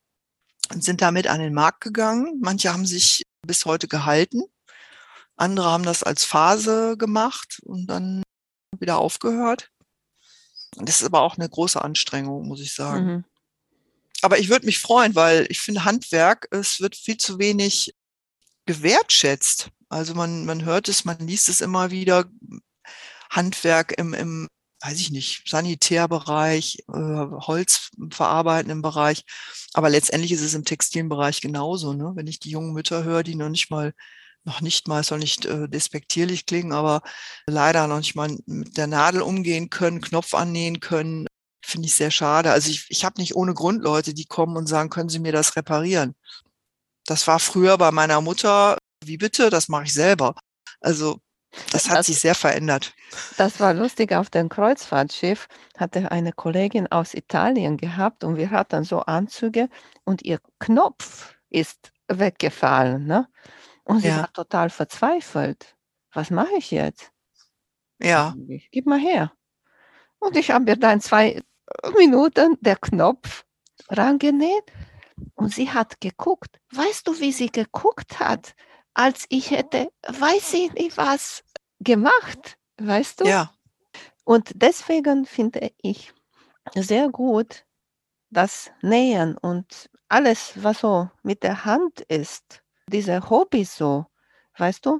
und 0.71 0.83
sind 0.83 1.01
damit 1.01 1.27
an 1.27 1.39
den 1.39 1.53
Markt 1.53 1.81
gegangen. 1.81 2.39
Manche 2.41 2.71
haben 2.71 2.85
sich 2.85 3.23
bis 3.45 3.65
heute 3.65 3.87
gehalten. 3.87 4.43
Andere 5.35 5.69
haben 5.69 5.83
das 5.83 6.03
als 6.03 6.25
Phase 6.25 6.97
gemacht 6.97 7.59
und 7.63 7.87
dann 7.87 8.23
wieder 8.77 8.97
aufgehört. 8.97 9.71
Das 10.75 11.01
ist 11.01 11.05
aber 11.05 11.21
auch 11.21 11.37
eine 11.37 11.49
große 11.49 11.81
Anstrengung, 11.81 12.47
muss 12.47 12.61
ich 12.61 12.73
sagen. 12.73 13.05
Mhm. 13.05 13.25
Aber 14.21 14.37
ich 14.37 14.49
würde 14.49 14.65
mich 14.65 14.79
freuen, 14.79 15.15
weil 15.15 15.47
ich 15.49 15.59
finde 15.59 15.85
Handwerk, 15.85 16.47
es 16.51 16.81
wird 16.81 16.95
viel 16.95 17.17
zu 17.17 17.39
wenig 17.39 17.95
gewertschätzt. 18.65 19.69
Also 19.87 20.13
man, 20.13 20.45
man 20.45 20.65
hört 20.65 20.89
es, 20.89 21.05
man 21.05 21.19
liest 21.19 21.49
es 21.49 21.61
immer 21.61 21.89
wieder. 21.89 22.25
Handwerk 23.31 23.97
im, 23.97 24.13
im 24.13 24.47
weiß 24.81 24.99
ich 24.99 25.11
nicht, 25.11 25.47
Sanitärbereich, 25.47 26.83
äh, 26.87 26.93
Holzverarbeitenden 26.93 28.81
Bereich. 28.81 29.25
Aber 29.73 29.89
letztendlich 29.89 30.31
ist 30.31 30.41
es 30.41 30.53
im 30.53 30.65
textilen 30.65 31.09
Bereich 31.09 31.41
genauso. 31.41 31.93
Ne? 31.93 32.11
Wenn 32.15 32.27
ich 32.27 32.39
die 32.39 32.51
jungen 32.51 32.73
Mütter 32.73 33.03
höre, 33.03 33.23
die 33.23 33.35
noch 33.35 33.49
nicht 33.49 33.69
mal, 33.71 33.93
noch 34.45 34.61
nicht 34.61 34.87
mal, 34.87 35.03
soll 35.03 35.19
nicht 35.19 35.45
äh, 35.45 35.67
despektierlich 35.67 36.45
klingen, 36.45 36.71
aber 36.71 37.01
leider 37.45 37.87
noch 37.87 37.97
nicht 37.97 38.15
mal 38.15 38.35
mit 38.45 38.77
der 38.77 38.87
Nadel 38.87 39.21
umgehen 39.21 39.69
können, 39.69 40.01
Knopf 40.01 40.33
annähen 40.33 40.79
können, 40.79 41.27
finde 41.61 41.87
ich 41.87 41.95
sehr 41.95 42.11
schade. 42.11 42.51
Also 42.51 42.69
ich, 42.71 42.85
ich 42.89 43.05
habe 43.05 43.19
nicht 43.19 43.35
ohne 43.35 43.53
Grund 43.53 43.83
Leute, 43.83 44.13
die 44.13 44.25
kommen 44.25 44.57
und 44.57 44.67
sagen, 44.67 44.89
können 44.89 45.09
Sie 45.09 45.19
mir 45.19 45.33
das 45.33 45.55
reparieren? 45.55 46.15
Das 47.05 47.27
war 47.27 47.39
früher 47.39 47.77
bei 47.77 47.91
meiner 47.91 48.21
Mutter, 48.21 48.77
wie 49.03 49.17
bitte, 49.17 49.49
das 49.49 49.67
mache 49.69 49.85
ich 49.85 49.93
selber. 49.93 50.35
Also 50.81 51.19
das 51.71 51.89
hat 51.89 51.99
das, 51.99 52.07
sich 52.07 52.19
sehr 52.19 52.35
verändert. 52.35 52.93
Das 53.37 53.59
war 53.59 53.73
lustig. 53.73 54.13
Auf 54.13 54.29
dem 54.29 54.49
Kreuzfahrtschiff 54.49 55.47
hatte 55.77 56.11
eine 56.11 56.31
Kollegin 56.31 56.87
aus 56.87 57.13
Italien 57.13 57.77
gehabt 57.77 58.23
und 58.23 58.37
wir 58.37 58.51
hatten 58.51 58.83
so 58.83 58.99
Anzüge 59.01 59.69
und 60.03 60.23
ihr 60.23 60.39
Knopf 60.59 61.35
ist 61.49 61.91
weggefallen. 62.07 63.05
Ne? 63.05 63.27
Und 63.83 64.01
sie 64.01 64.09
ja. 64.09 64.17
war 64.17 64.33
total 64.33 64.69
verzweifelt. 64.69 65.75
Was 66.13 66.29
mache 66.29 66.55
ich 66.57 66.71
jetzt? 66.71 67.11
Ja. 67.99 68.35
Gib 68.71 68.85
mal 68.85 68.99
her. 68.99 69.31
Und 70.19 70.35
ich 70.37 70.51
habe 70.51 70.65
mir 70.65 70.77
dann 70.77 71.01
zwei 71.01 71.41
Minuten 71.97 72.57
der 72.61 72.75
Knopf 72.75 73.45
rangenäht 73.89 74.71
und 75.35 75.53
sie 75.53 75.69
hat 75.69 75.99
geguckt. 76.01 76.59
Weißt 76.71 77.07
du, 77.07 77.19
wie 77.19 77.31
sie 77.31 77.51
geguckt 77.51 78.19
hat? 78.19 78.53
Als 78.99 79.25
ich 79.29 79.51
hätte, 79.51 79.93
weiß 80.05 80.53
ich 80.55 80.73
nicht 80.73 80.97
was, 80.97 81.45
gemacht, 81.79 82.57
weißt 82.81 83.21
du? 83.21 83.25
Ja. 83.27 83.53
Und 84.25 84.51
deswegen 84.55 85.25
finde 85.25 85.71
ich 85.81 86.11
sehr 86.75 87.07
gut 87.07 87.65
das 88.29 88.71
Nähen 88.81 89.37
und 89.37 89.89
alles, 90.09 90.51
was 90.55 90.81
so 90.81 91.09
mit 91.23 91.43
der 91.43 91.63
Hand 91.63 92.01
ist, 92.09 92.61
diese 92.87 93.29
Hobbys 93.29 93.77
so, 93.77 94.05
weißt 94.57 94.85
du, 94.85 94.99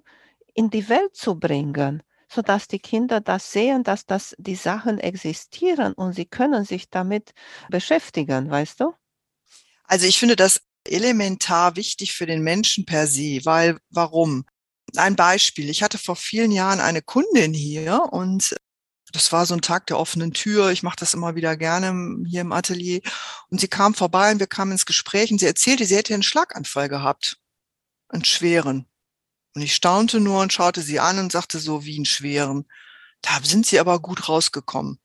in 0.54 0.70
die 0.70 0.88
Welt 0.88 1.18
zu 1.18 1.38
bringen, 1.38 2.02
sodass 2.30 2.70
die 2.70 2.80
Kinder 2.80 3.20
das 3.20 3.52
sehen, 3.52 3.84
dass 3.84 4.06
das 4.06 4.34
die 4.40 4.56
Sachen 4.56 5.00
existieren 5.00 5.92
und 5.92 6.14
sie 6.14 6.26
können 6.26 6.64
sich 6.64 6.90
damit 6.90 7.34
beschäftigen, 7.70 8.50
weißt 8.50 8.80
du? 8.80 8.94
Also 9.84 10.06
ich 10.06 10.18
finde 10.18 10.38
das 10.38 10.62
elementar 10.86 11.76
wichtig 11.76 12.13
für 12.13 12.26
den 12.26 12.42
Menschen 12.42 12.86
per 12.86 13.08
se, 13.08 13.42
weil 13.44 13.80
warum? 13.89 14.46
Ein 14.96 15.15
Beispiel. 15.15 15.70
Ich 15.70 15.84
hatte 15.84 15.98
vor 15.98 16.15
vielen 16.15 16.52
Jahren 16.52 16.80
eine 16.80 17.02
Kundin 17.02 17.54
hier 17.54 18.02
und 18.12 18.56
das 19.12 19.32
war 19.32 19.46
so 19.46 19.56
ein 19.56 19.62
Tag 19.62 19.88
der 19.88 19.98
offenen 19.98 20.34
Tür. 20.34 20.72
Ich 20.72 20.84
mache 20.84 20.98
das 20.98 21.13
immer 21.13 21.36
wieder 21.36 21.58
gerne 21.58 22.24
hier 22.28 22.42
im 22.42 22.52
Atelier. 22.52 23.02
Und 23.50 23.60
sie 23.60 23.68
kam 23.68 23.94
vorbei 23.94 24.32
und 24.32 24.39
wir 24.39 24.48
kamen 24.48 24.74
ins 24.74 24.86
Gespräch 24.86 25.32
und 25.32 25.39
sie 25.39 25.48
erzählte, 25.48 25.86
sie 25.86 25.96
hätte 25.96 26.13
einen 26.13 26.24
Schlaganfall 26.24 26.89
gehabt. 26.89 27.38
Einen 28.10 28.26
schweren. 28.26 28.88
Und 29.56 29.62
ich 29.62 29.74
staunte 29.74 30.20
nur 30.20 30.42
und 30.42 30.54
schaute 30.54 30.82
sie 30.82 31.00
an 31.00 31.20
und 31.20 31.32
sagte 31.32 31.60
so, 31.60 31.86
wie 31.86 31.96
einen 31.96 32.06
schweren. 32.06 32.65
Da 33.22 33.39
sind 33.44 33.65
sie 33.65 33.80
aber 33.80 34.00
gut 34.00 34.30
rausgekommen. 34.30 35.00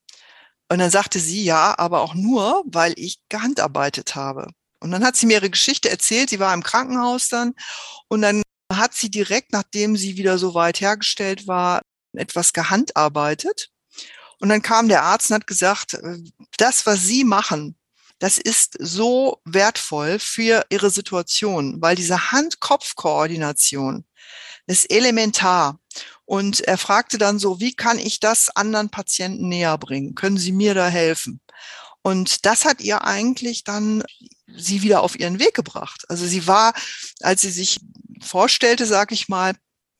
Und 0.69 0.79
dann 0.79 0.91
sagte 0.91 1.19
sie, 1.19 1.45
ja, 1.45 1.79
aber 1.79 2.01
auch 2.01 2.15
nur, 2.15 2.63
weil 2.67 2.95
ich 2.97 3.21
gehandarbeitet 3.29 4.15
habe. 4.15 4.49
Und 4.85 4.91
dann 4.91 5.03
hat 5.03 5.17
sie 5.17 5.25
mir 5.25 5.39
ihre 5.39 5.49
Geschichte 5.49 5.89
erzählt. 5.89 6.29
Sie 6.29 6.41
war 6.41 6.53
im 6.53 6.63
Krankenhaus 6.63 7.31
dann 7.31 7.55
und 8.09 8.21
dann 8.21 8.43
hat 8.71 8.93
sie 8.93 9.11
direkt, 9.11 9.51
nachdem 9.51 9.97
sie 9.97 10.19
wieder 10.19 10.37
so 10.37 10.53
weit 10.53 10.83
hergestellt 10.83 11.47
war, 11.47 11.81
etwas 12.13 12.53
gehandarbeitet. 12.53 13.71
Und 14.41 14.51
dann 14.51 14.61
kam 14.61 14.89
der 14.89 15.03
Arzt 15.03 15.31
und 15.31 15.37
hat 15.37 15.47
gesagt, 15.47 15.95
äh, 15.95 16.19
das, 16.59 16.85
was 16.85 17.07
Sie 17.07 17.25
machen, 17.25 17.79
das 18.19 18.37
ist 18.37 18.77
so 18.79 19.41
wertvoll 19.47 20.19
für 20.19 20.67
Ihre 20.69 20.91
Situation, 20.91 21.81
weil 21.81 21.97
diese 21.97 22.31
Hand-Kopf-Koordination 22.31 24.05
ist 24.67 24.91
elementar. 24.91 25.81
Und 26.27 26.61
er 26.61 26.77
fragte 26.77 27.17
dann 27.17 27.39
so, 27.39 27.59
wie 27.59 27.75
kann 27.75 27.99
ich 27.99 28.21
das 28.21 28.55
anderen 28.55 28.91
Patienten 28.91 29.49
näher 29.49 29.79
bringen? 29.79 30.15
Können 30.15 30.37
Sie 30.37 30.53
mir 30.53 30.75
da 30.75 30.89
helfen? 30.89 31.41
Und 32.07 32.45
das 32.45 32.67
hat 32.67 32.83
ihr 32.83 33.03
eigentlich 33.05 33.65
dann 33.65 34.05
sie 34.47 34.83
wieder 34.83 35.01
auf 35.01 35.19
ihren 35.19 35.39
Weg 35.39 35.55
gebracht. 35.55 36.05
Also 36.09 36.27
sie 36.27 36.47
war, 36.47 36.75
als 37.21 37.41
sie 37.41 37.51
sich 37.51 37.81
vorstellte, 38.21 38.85
sag 38.85 39.11
ich 39.11 39.29
mal, 39.31 39.55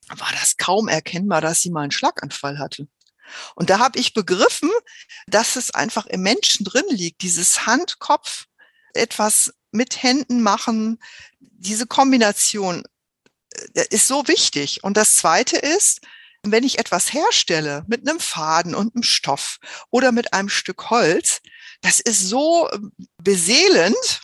war 0.09 0.31
das 0.39 0.57
kaum 0.57 0.87
erkennbar, 0.87 1.41
dass 1.41 1.61
sie 1.61 1.71
mal 1.71 1.81
einen 1.81 1.91
Schlaganfall 1.91 2.59
hatte. 2.59 2.87
Und 3.55 3.71
da 3.71 3.79
habe 3.79 3.97
ich 3.97 4.13
begriffen, 4.13 4.69
dass 5.25 5.55
es 5.55 5.71
einfach 5.71 6.05
im 6.05 6.21
Menschen 6.21 6.63
drin 6.63 6.85
liegt, 6.89 7.23
dieses 7.23 7.65
Hand-Kopf, 7.65 8.45
etwas 8.93 9.51
mit 9.71 10.03
Händen 10.03 10.43
machen, 10.43 10.99
diese 11.39 11.87
Kombination 11.87 12.83
äh, 13.73 13.85
ist 13.89 14.07
so 14.07 14.27
wichtig. 14.27 14.83
Und 14.83 14.95
das 14.95 15.17
Zweite 15.17 15.57
ist, 15.57 16.01
wenn 16.43 16.63
ich 16.63 16.77
etwas 16.77 17.11
herstelle 17.11 17.83
mit 17.87 18.07
einem 18.07 18.19
Faden 18.19 18.75
und 18.75 18.93
einem 18.93 19.03
Stoff 19.03 19.57
oder 19.89 20.11
mit 20.11 20.33
einem 20.33 20.49
Stück 20.49 20.91
Holz, 20.91 21.41
das 21.85 21.99
ist 21.99 22.27
so 22.27 22.67
ähm, 22.73 22.91
beseelend, 23.21 24.21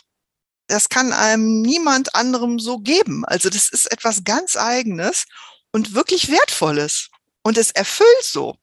das 0.66 0.88
kann 0.88 1.12
einem 1.12 1.62
niemand 1.62 2.14
anderem 2.14 2.58
so 2.58 2.78
geben. 2.78 3.24
Also 3.24 3.50
das 3.50 3.68
ist 3.68 3.90
etwas 3.92 4.24
ganz 4.24 4.56
eigenes 4.56 5.26
und 5.70 5.94
wirklich 5.94 6.28
wertvolles. 6.28 7.08
Und 7.44 7.58
es 7.58 7.70
erfüllt 7.70 8.24
so. 8.24 8.56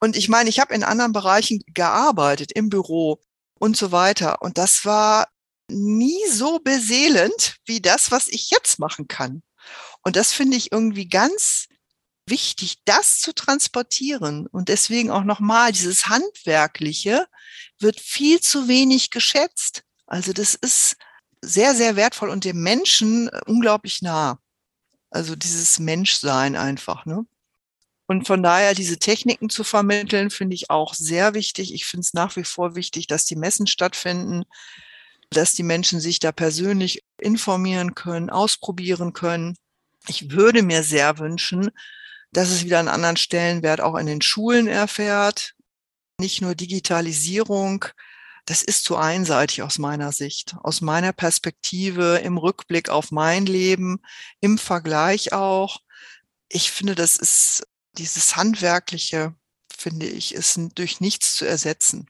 Und 0.00 0.16
ich 0.16 0.28
meine, 0.28 0.48
ich 0.48 0.60
habe 0.60 0.74
in 0.74 0.84
anderen 0.84 1.12
Bereichen 1.12 1.62
gearbeitet, 1.66 2.52
im 2.52 2.68
Büro 2.68 3.20
und 3.58 3.76
so 3.76 3.90
weiter. 3.90 4.42
Und 4.42 4.58
das 4.58 4.84
war 4.84 5.28
nie 5.68 6.20
so 6.30 6.60
beseelend 6.60 7.56
wie 7.64 7.80
das, 7.80 8.10
was 8.10 8.28
ich 8.28 8.50
jetzt 8.50 8.78
machen 8.78 9.08
kann. 9.08 9.42
Und 10.02 10.16
das 10.16 10.32
finde 10.32 10.56
ich 10.56 10.70
irgendwie 10.70 11.08
ganz 11.08 11.66
wichtig, 12.28 12.78
das 12.84 13.18
zu 13.18 13.32
transportieren. 13.32 14.46
Und 14.46 14.68
deswegen 14.68 15.10
auch 15.10 15.24
nochmal, 15.24 15.72
dieses 15.72 16.06
Handwerkliche 16.08 17.26
wird 17.84 18.00
viel 18.00 18.40
zu 18.40 18.66
wenig 18.66 19.10
geschätzt. 19.10 19.84
Also 20.06 20.32
das 20.32 20.54
ist 20.54 20.96
sehr, 21.40 21.74
sehr 21.74 21.94
wertvoll 21.94 22.30
und 22.30 22.44
dem 22.44 22.62
Menschen 22.62 23.28
äh, 23.28 23.40
unglaublich 23.46 24.02
nah. 24.02 24.40
Also 25.10 25.36
dieses 25.36 25.78
Menschsein 25.78 26.56
einfach, 26.56 27.06
ne? 27.06 27.24
Und 28.06 28.26
von 28.26 28.42
daher 28.42 28.74
diese 28.74 28.98
Techniken 28.98 29.48
zu 29.48 29.64
vermitteln, 29.64 30.28
finde 30.28 30.54
ich 30.54 30.68
auch 30.68 30.92
sehr 30.92 31.32
wichtig. 31.32 31.72
Ich 31.72 31.86
finde 31.86 32.02
es 32.02 32.12
nach 32.12 32.36
wie 32.36 32.44
vor 32.44 32.74
wichtig, 32.74 33.06
dass 33.06 33.24
die 33.24 33.36
Messen 33.36 33.66
stattfinden, 33.66 34.44
dass 35.30 35.54
die 35.54 35.62
Menschen 35.62 36.00
sich 36.00 36.18
da 36.18 36.30
persönlich 36.30 37.02
informieren 37.18 37.94
können, 37.94 38.28
ausprobieren 38.28 39.14
können. 39.14 39.56
Ich 40.06 40.32
würde 40.32 40.62
mir 40.62 40.82
sehr 40.82 41.18
wünschen, 41.18 41.70
dass 42.32 42.50
es 42.50 42.64
wieder 42.64 42.78
einen 42.78 42.88
anderen 42.88 43.16
Stellenwert 43.16 43.80
auch 43.80 43.96
in 43.96 44.06
den 44.06 44.20
Schulen 44.20 44.66
erfährt. 44.66 45.54
Nicht 46.20 46.42
nur 46.42 46.54
Digitalisierung, 46.54 47.86
das 48.46 48.62
ist 48.62 48.84
zu 48.84 48.96
einseitig 48.96 49.62
aus 49.62 49.78
meiner 49.78 50.12
Sicht, 50.12 50.54
aus 50.62 50.80
meiner 50.80 51.12
Perspektive, 51.12 52.18
im 52.18 52.36
Rückblick 52.36 52.88
auf 52.90 53.10
mein 53.10 53.46
Leben, 53.46 54.00
im 54.40 54.58
Vergleich 54.58 55.32
auch. 55.32 55.80
Ich 56.48 56.70
finde, 56.70 56.94
das 56.94 57.16
ist 57.16 57.66
dieses 57.92 58.36
Handwerkliche, 58.36 59.34
finde 59.76 60.06
ich, 60.06 60.34
ist 60.34 60.58
durch 60.74 61.00
nichts 61.00 61.36
zu 61.36 61.46
ersetzen. 61.46 62.08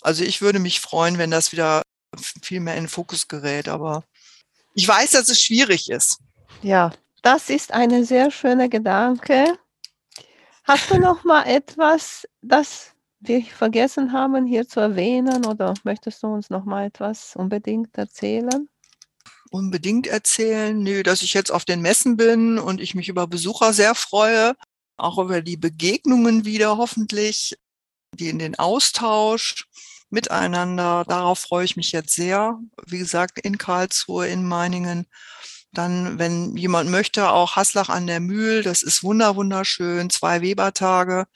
Also 0.00 0.24
ich 0.24 0.40
würde 0.40 0.58
mich 0.58 0.80
freuen, 0.80 1.18
wenn 1.18 1.30
das 1.30 1.52
wieder 1.52 1.82
viel 2.42 2.60
mehr 2.60 2.74
in 2.74 2.84
den 2.84 2.88
Fokus 2.88 3.28
gerät, 3.28 3.68
aber 3.68 4.04
ich 4.74 4.86
weiß, 4.86 5.12
dass 5.12 5.28
es 5.28 5.42
schwierig 5.42 5.90
ist. 5.90 6.18
Ja, 6.62 6.92
das 7.22 7.50
ist 7.50 7.72
eine 7.72 8.04
sehr 8.04 8.30
schöne 8.30 8.68
Gedanke. 8.68 9.58
Hast 10.64 10.90
du 10.90 10.98
noch 10.98 11.24
mal 11.24 11.44
etwas, 11.44 12.26
das 12.42 12.92
wir 13.20 13.42
vergessen 13.42 14.12
haben, 14.12 14.46
hier 14.46 14.68
zu 14.68 14.80
erwähnen, 14.80 15.44
oder 15.44 15.74
möchtest 15.84 16.22
du 16.22 16.28
uns 16.28 16.50
noch 16.50 16.64
mal 16.64 16.86
etwas 16.86 17.34
unbedingt 17.36 17.96
erzählen? 17.98 18.68
Unbedingt 19.50 20.06
erzählen? 20.06 20.78
Nö, 20.78 21.02
dass 21.02 21.22
ich 21.22 21.34
jetzt 21.34 21.50
auf 21.50 21.64
den 21.64 21.80
Messen 21.80 22.16
bin 22.16 22.58
und 22.58 22.80
ich 22.80 22.94
mich 22.94 23.08
über 23.08 23.26
Besucher 23.26 23.72
sehr 23.72 23.94
freue, 23.94 24.54
auch 24.96 25.18
über 25.18 25.40
die 25.42 25.56
Begegnungen 25.56 26.44
wieder 26.44 26.76
hoffentlich, 26.76 27.56
die 28.14 28.28
in 28.28 28.38
den 28.38 28.58
Austausch 28.58 29.66
miteinander. 30.10 31.04
Darauf 31.06 31.38
freue 31.40 31.64
ich 31.64 31.76
mich 31.76 31.92
jetzt 31.92 32.14
sehr. 32.14 32.58
Wie 32.86 32.98
gesagt, 32.98 33.38
in 33.40 33.58
Karlsruhe, 33.58 34.28
in 34.28 34.46
Meiningen. 34.46 35.06
Dann, 35.72 36.18
wenn 36.18 36.56
jemand 36.56 36.90
möchte, 36.90 37.30
auch 37.30 37.56
Haslach 37.56 37.88
an 37.88 38.06
der 38.06 38.20
Mühl. 38.20 38.62
Das 38.62 38.82
ist 38.82 39.02
wunder, 39.02 39.36
wunderschön. 39.36 40.10
Zwei 40.10 40.40
Webertage 40.40 41.26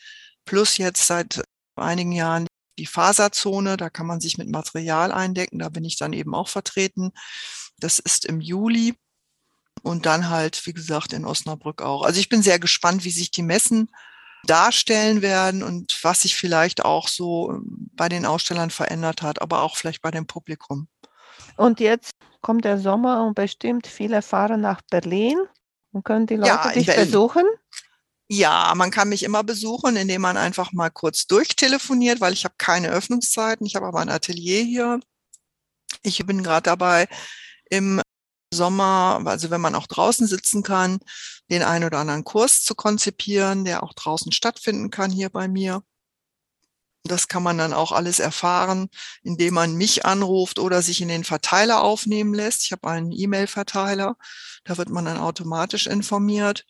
plus 0.45 0.77
jetzt 0.79 1.07
seit 1.07 1.43
einigen 1.77 2.13
Jahren 2.13 2.47
die 2.79 2.87
Faserzone. 2.87 3.77
Da 3.77 3.91
kann 3.91 4.07
man 4.07 4.21
sich 4.21 4.39
mit 4.39 4.49
Material 4.49 5.13
eindecken. 5.13 5.59
Da 5.59 5.69
bin 5.69 5.85
ich 5.85 5.97
dann 5.97 6.13
eben 6.13 6.35
auch 6.35 6.49
vertreten. 6.49 7.13
Das 7.79 7.99
ist 7.99 8.25
im 8.25 8.41
Juli. 8.41 8.95
und 9.83 10.07
dann 10.07 10.31
halt, 10.31 10.65
wie 10.67 10.73
gesagt, 10.75 11.13
in 11.13 11.25
Osnabrück 11.25 11.83
auch. 11.83 12.05
Also 12.05 12.21
ich 12.21 12.29
bin 12.29 12.43
sehr 12.43 12.59
gespannt, 12.61 13.05
wie 13.05 13.11
sich 13.11 13.31
die 13.33 13.43
Messen 13.43 13.91
darstellen 14.47 15.23
werden 15.23 15.63
und 15.63 15.99
was 16.03 16.23
sich 16.23 16.37
vielleicht 16.37 16.85
auch 16.85 17.09
so 17.09 17.51
ähm, 17.53 17.91
bei 17.95 18.09
den 18.09 18.25
Ausstellern 18.27 18.71
verändert 18.71 19.23
hat, 19.23 19.41
aber 19.43 19.63
auch 19.63 19.77
vielleicht 19.77 20.03
bei 20.03 20.11
dem 20.11 20.27
Publikum. 20.27 20.89
Und 21.57 21.81
jetzt 21.81 22.13
kommt 22.43 22.65
der 22.65 22.79
Sommer 22.79 23.25
und 23.27 23.35
bestimmt 23.35 23.87
viele 23.87 24.23
fahren 24.23 24.61
nach 24.61 24.81
Berlin 24.91 25.39
und 25.93 26.05
können 26.05 26.27
die 26.27 26.37
Leute 26.37 26.49
Ja, 26.49 26.73
dich 26.73 26.87
Berlin. 26.87 27.05
besuchen. 27.07 27.45
Ja, 28.35 28.73
man 28.75 28.91
kann 28.91 29.11
mich 29.11 29.25
immer 29.25 29.45
besuchen, 29.45 29.95
indem 29.95 30.23
man 30.23 30.39
einfach 30.39 30.73
mal 30.73 30.89
kurz 30.89 31.27
durchtelefoniert, 31.27 32.23
weil 32.23 32.33
ich 32.33 32.47
habe 32.47 32.55
keine 32.57 32.89
Öffnungszeiten. 32.89 33.67
Ich 33.67 33.77
habe 33.77 33.85
aber 33.87 34.01
ein 34.01 34.09
Atelier 34.09 34.63
hier. 34.65 35.01
Ich 36.03 36.25
bin 36.25 36.43
gerade 36.43 36.63
dabei, 36.63 37.09
im 37.69 38.01
Sommer, 38.55 39.21
also 39.27 39.51
wenn 39.51 39.61
man 39.61 39.75
auch 39.75 39.87
draußen 39.87 40.27
sitzen 40.27 40.63
kann, 40.63 41.01
den 41.51 41.63
einen 41.63 41.85
oder 41.85 41.99
anderen 41.99 42.25
Kurs 42.25 42.63
zu 42.63 42.75
konzipieren, 42.75 43.67
der 43.67 43.83
auch 43.83 43.93
draußen 43.93 44.33
stattfinden 44.33 44.89
kann 44.91 45.11
hier 45.11 45.29
bei 45.29 45.47
mir. 45.47 45.83
Das 47.05 47.29
kann 47.29 47.43
man 47.43 47.59
dann 47.59 47.75
auch 47.75 47.93
alles 47.93 48.19
erfahren, 48.19 48.89
indem 49.23 49.53
man 49.55 49.77
mich 49.77 50.07
anruft 50.07 50.59
oder 50.59 50.81
sich 50.81 51.03
in 51.03 51.09
den 51.09 51.25
Verteiler 51.25 51.83
aufnehmen 51.83 52.33
lässt. 52.33 52.65
Ich 52.65 52.73
habe 52.73 52.89
einen 52.89 53.13
E-Mail-Verteiler, 53.13 54.17
da 54.65 54.79
wird 54.79 54.89
man 54.89 55.05
dann 55.05 55.19
automatisch 55.19 55.87
informiert. 55.87 56.65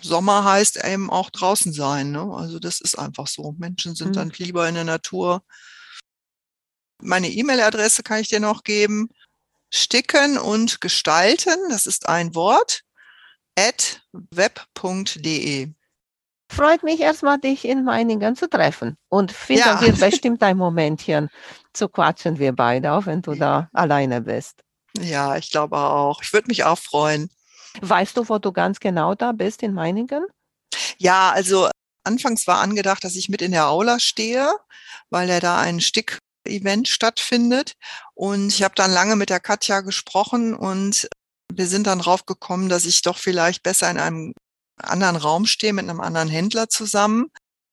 Sommer 0.00 0.44
heißt 0.44 0.84
eben 0.84 1.10
auch 1.10 1.30
draußen 1.30 1.72
sein. 1.72 2.10
Ne? 2.12 2.22
Also 2.34 2.58
das 2.58 2.80
ist 2.80 2.98
einfach 2.98 3.26
so. 3.26 3.54
Menschen 3.58 3.94
sind 3.94 4.08
Mhm. 4.08 4.12
dann 4.14 4.30
lieber 4.36 4.68
in 4.68 4.74
der 4.74 4.84
Natur. 4.84 5.42
Meine 7.00 7.28
E-Mail-Adresse 7.28 8.02
kann 8.02 8.20
ich 8.20 8.28
dir 8.28 8.40
noch 8.40 8.62
geben. 8.64 9.08
Sticken 9.70 10.38
und 10.38 10.80
gestalten, 10.80 11.56
das 11.70 11.86
ist 11.86 12.08
ein 12.08 12.34
Wort, 12.34 12.82
at 13.58 14.02
web.de. 14.12 15.72
Freut 16.50 16.82
mich 16.82 17.00
erstmal, 17.00 17.38
dich 17.38 17.64
in 17.64 17.82
Meiningen 17.82 18.36
zu 18.36 18.48
treffen. 18.48 18.98
Und 19.08 19.32
finden 19.32 19.60
Ja. 19.62 19.80
wir 19.80 19.92
bestimmt 19.94 20.42
ein 20.42 20.58
Momentchen 20.58 21.30
zu 21.72 21.88
quatschen, 21.88 22.38
wir 22.38 22.52
beide, 22.52 22.92
auch 22.92 23.06
wenn 23.06 23.22
du 23.22 23.34
da 23.34 23.70
alleine 23.72 24.20
bist. 24.20 24.62
Ja, 24.98 25.36
ich 25.36 25.50
glaube 25.50 25.78
auch. 25.78 26.20
Ich 26.22 26.34
würde 26.34 26.48
mich 26.48 26.64
auch 26.64 26.78
freuen. 26.78 27.30
Weißt 27.80 28.16
du, 28.16 28.28
wo 28.28 28.38
du 28.38 28.52
ganz 28.52 28.80
genau 28.80 29.14
da 29.14 29.32
bist 29.32 29.62
in 29.62 29.72
Meiningen? 29.72 30.26
Ja, 30.98 31.30
also 31.30 31.70
anfangs 32.04 32.46
war 32.46 32.58
angedacht, 32.60 33.04
dass 33.04 33.16
ich 33.16 33.28
mit 33.28 33.42
in 33.42 33.52
der 33.52 33.68
Aula 33.68 33.98
stehe, 33.98 34.52
weil 35.10 35.28
ja 35.28 35.40
da 35.40 35.58
ein 35.58 35.80
Stick-Event 35.80 36.88
stattfindet. 36.88 37.72
Und 38.14 38.48
ich 38.48 38.62
habe 38.62 38.74
dann 38.74 38.92
lange 38.92 39.16
mit 39.16 39.30
der 39.30 39.40
Katja 39.40 39.80
gesprochen 39.80 40.54
und 40.54 41.08
wir 41.52 41.66
sind 41.66 41.86
dann 41.86 42.00
drauf 42.00 42.26
gekommen, 42.26 42.68
dass 42.68 42.86
ich 42.86 43.02
doch 43.02 43.18
vielleicht 43.18 43.62
besser 43.62 43.90
in 43.90 43.98
einem 43.98 44.34
anderen 44.78 45.16
Raum 45.16 45.46
stehe 45.46 45.72
mit 45.72 45.88
einem 45.88 46.00
anderen 46.00 46.28
Händler 46.28 46.68
zusammen, 46.68 47.30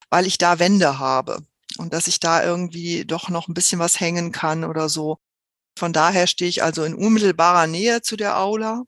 weil 0.09 0.25
ich 0.25 0.37
da 0.37 0.59
Wände 0.59 0.99
habe 0.99 1.43
und 1.77 1.93
dass 1.93 2.07
ich 2.07 2.19
da 2.19 2.43
irgendwie 2.43 3.05
doch 3.05 3.29
noch 3.29 3.47
ein 3.47 3.53
bisschen 3.53 3.79
was 3.79 3.99
hängen 3.99 4.31
kann 4.31 4.63
oder 4.63 4.89
so. 4.89 5.17
Von 5.77 5.93
daher 5.93 6.27
stehe 6.27 6.49
ich 6.49 6.61
also 6.61 6.83
in 6.83 6.93
unmittelbarer 6.93 7.67
Nähe 7.67 8.01
zu 8.01 8.17
der 8.17 8.37
Aula, 8.37 8.83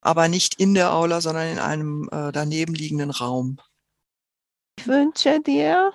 aber 0.00 0.28
nicht 0.28 0.54
in 0.60 0.74
der 0.74 0.92
Aula, 0.92 1.20
sondern 1.20 1.48
in 1.48 1.58
einem 1.58 2.08
äh, 2.12 2.32
daneben 2.32 2.74
liegenden 2.74 3.10
Raum. 3.10 3.58
Ich 4.78 4.86
wünsche 4.86 5.40
dir 5.40 5.92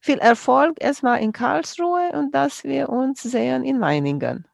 viel 0.00 0.18
Erfolg 0.18 0.76
erstmal 0.80 1.20
in 1.20 1.32
Karlsruhe 1.32 2.10
und 2.12 2.32
dass 2.32 2.64
wir 2.64 2.88
uns 2.88 3.22
sehen 3.22 3.64
in 3.64 3.78
Meiningen. 3.78 4.46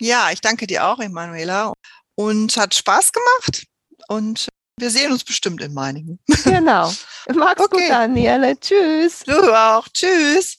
Ja, 0.00 0.30
ich 0.32 0.40
danke 0.40 0.66
dir 0.66 0.86
auch, 0.86 0.98
Emanuela. 0.98 1.72
Und 2.16 2.56
hat 2.56 2.74
Spaß 2.74 3.12
gemacht. 3.12 3.66
Und 4.08 4.48
wir 4.78 4.90
sehen 4.90 5.12
uns 5.12 5.24
bestimmt 5.24 5.62
in 5.62 5.74
Meiningen. 5.74 6.18
Genau. 6.44 6.92
Magst 7.34 7.64
Okay. 7.64 7.86
du, 7.86 7.88
Daniele? 7.88 8.58
Tschüss. 8.58 9.24
Du 9.24 9.52
auch. 9.54 9.86
Tschüss. 9.88 10.58